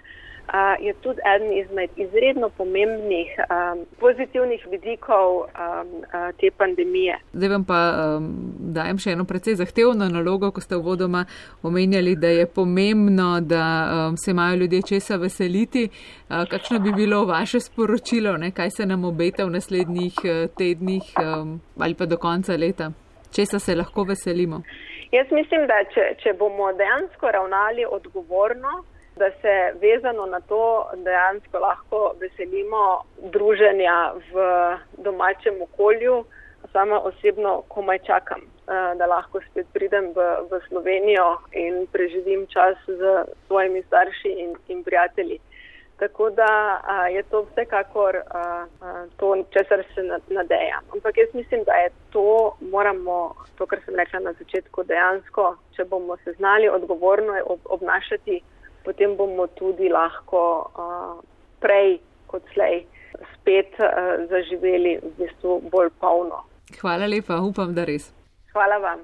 uh, 0.47 0.85
je 0.85 0.93
tudi 0.93 1.19
eden 1.35 1.53
izmed 1.57 1.89
izredno 1.95 2.49
pomembnih 2.49 3.27
um, 3.39 3.85
pozitivnih 3.99 4.67
vidikov 4.71 5.35
um, 5.35 5.45
uh, 5.45 6.35
te 6.39 6.51
pandemije. 6.57 7.19
Zdaj 7.33 7.49
vam 7.49 7.65
pa 7.65 7.79
um, 8.17 8.53
dajem 8.57 8.97
še 8.97 9.11
eno 9.11 9.25
precej 9.25 9.55
zahtevno 9.55 10.09
nalogo, 10.09 10.51
ko 10.51 10.61
ste 10.61 10.75
v 10.75 10.81
vodoma 10.81 11.25
omenjali, 11.63 12.15
da 12.15 12.27
je 12.27 12.45
pomembno, 12.45 13.39
da 13.41 13.63
um, 14.09 14.17
se 14.17 14.31
imajo 14.31 14.55
ljudje 14.55 14.81
česa 14.81 15.15
veseliti. 15.15 15.89
Uh, 16.29 16.45
kakšno 16.49 16.79
bi 16.79 16.93
bilo 16.93 17.25
vaše 17.25 17.59
sporočilo, 17.59 18.37
ne? 18.37 18.51
kaj 18.51 18.69
se 18.69 18.85
nam 18.85 19.05
obeta 19.05 19.45
v 19.45 19.57
naslednjih 19.57 20.13
uh, 20.23 20.49
tednih 20.57 21.03
um, 21.19 21.59
ali 21.79 21.95
pa 21.95 22.05
do 22.05 22.17
konca 22.17 22.55
leta? 22.57 22.91
Česa 23.35 23.59
se 23.59 23.75
lahko 23.75 24.03
veselimo? 24.03 24.61
Jaz 25.11 25.27
mislim, 25.31 25.67
da 25.67 25.79
če, 25.93 26.03
če 26.23 26.33
bomo 26.39 26.71
dejansko 26.75 27.31
ravnali 27.31 27.85
odgovorno, 27.97 28.83
da 29.17 29.31
se 29.41 29.53
vezano 29.81 30.25
na 30.25 30.39
to 30.39 30.89
dejansko 30.95 31.59
lahko 31.59 32.15
veselimo 32.21 33.03
druženja 33.17 34.13
v 34.31 34.35
domačem 34.97 35.61
okolju, 35.61 36.25
sama 36.71 36.99
osebno 36.99 37.63
komaj 37.67 37.99
čakam, 37.99 38.41
eh, 38.41 38.95
da 38.97 39.05
lahko 39.05 39.41
spet 39.51 39.67
pridem 39.73 40.13
v, 40.15 40.19
v 40.49 40.61
Slovenijo 40.67 41.37
in 41.51 41.87
preživim 41.91 42.47
čas 42.47 42.77
z 42.87 43.25
svojimi 43.47 43.83
starši 43.83 44.29
in, 44.43 44.55
in 44.67 44.83
prijatelji. 44.83 45.39
Tako 45.99 46.29
da 46.29 46.81
a, 46.85 47.07
je 47.07 47.23
to 47.23 47.41
vsekakor 47.51 48.15
a, 48.15 48.65
a, 48.81 49.05
to, 49.17 49.43
česar 49.49 49.83
se 49.95 50.01
nadejam. 50.29 50.83
Ampak 50.93 51.17
jaz 51.17 51.33
mislim, 51.33 51.63
da 51.63 51.73
je 51.73 51.89
to, 52.11 52.57
moramo, 52.61 53.35
to, 53.57 53.65
kar 53.65 53.79
sem 53.85 53.95
rekla 53.95 54.19
na 54.19 54.33
začetku, 54.33 54.83
dejansko, 54.83 55.55
če 55.75 55.85
bomo 55.85 56.17
se 56.17 56.31
znali 56.31 56.69
odgovorno 56.69 57.33
ob, 57.45 57.59
obnašati, 57.65 58.41
potem 58.87 59.17
bomo 59.19 59.47
tudi 59.59 59.91
lahko 59.91 60.43
a, 60.79 60.85
prej 61.59 61.97
kot 62.31 62.43
slej 62.53 62.85
spet 63.33 63.75
a, 63.83 63.91
zaživeli 64.31 64.97
v 65.03 65.11
bistvu 65.19 65.59
bolj 65.71 65.91
polno. 65.99 66.45
Hvala 66.79 67.07
lepa, 67.11 67.41
upam, 67.43 67.75
da 67.75 67.83
res. 67.87 68.11
Hvala 68.55 68.79
vam. 68.83 69.03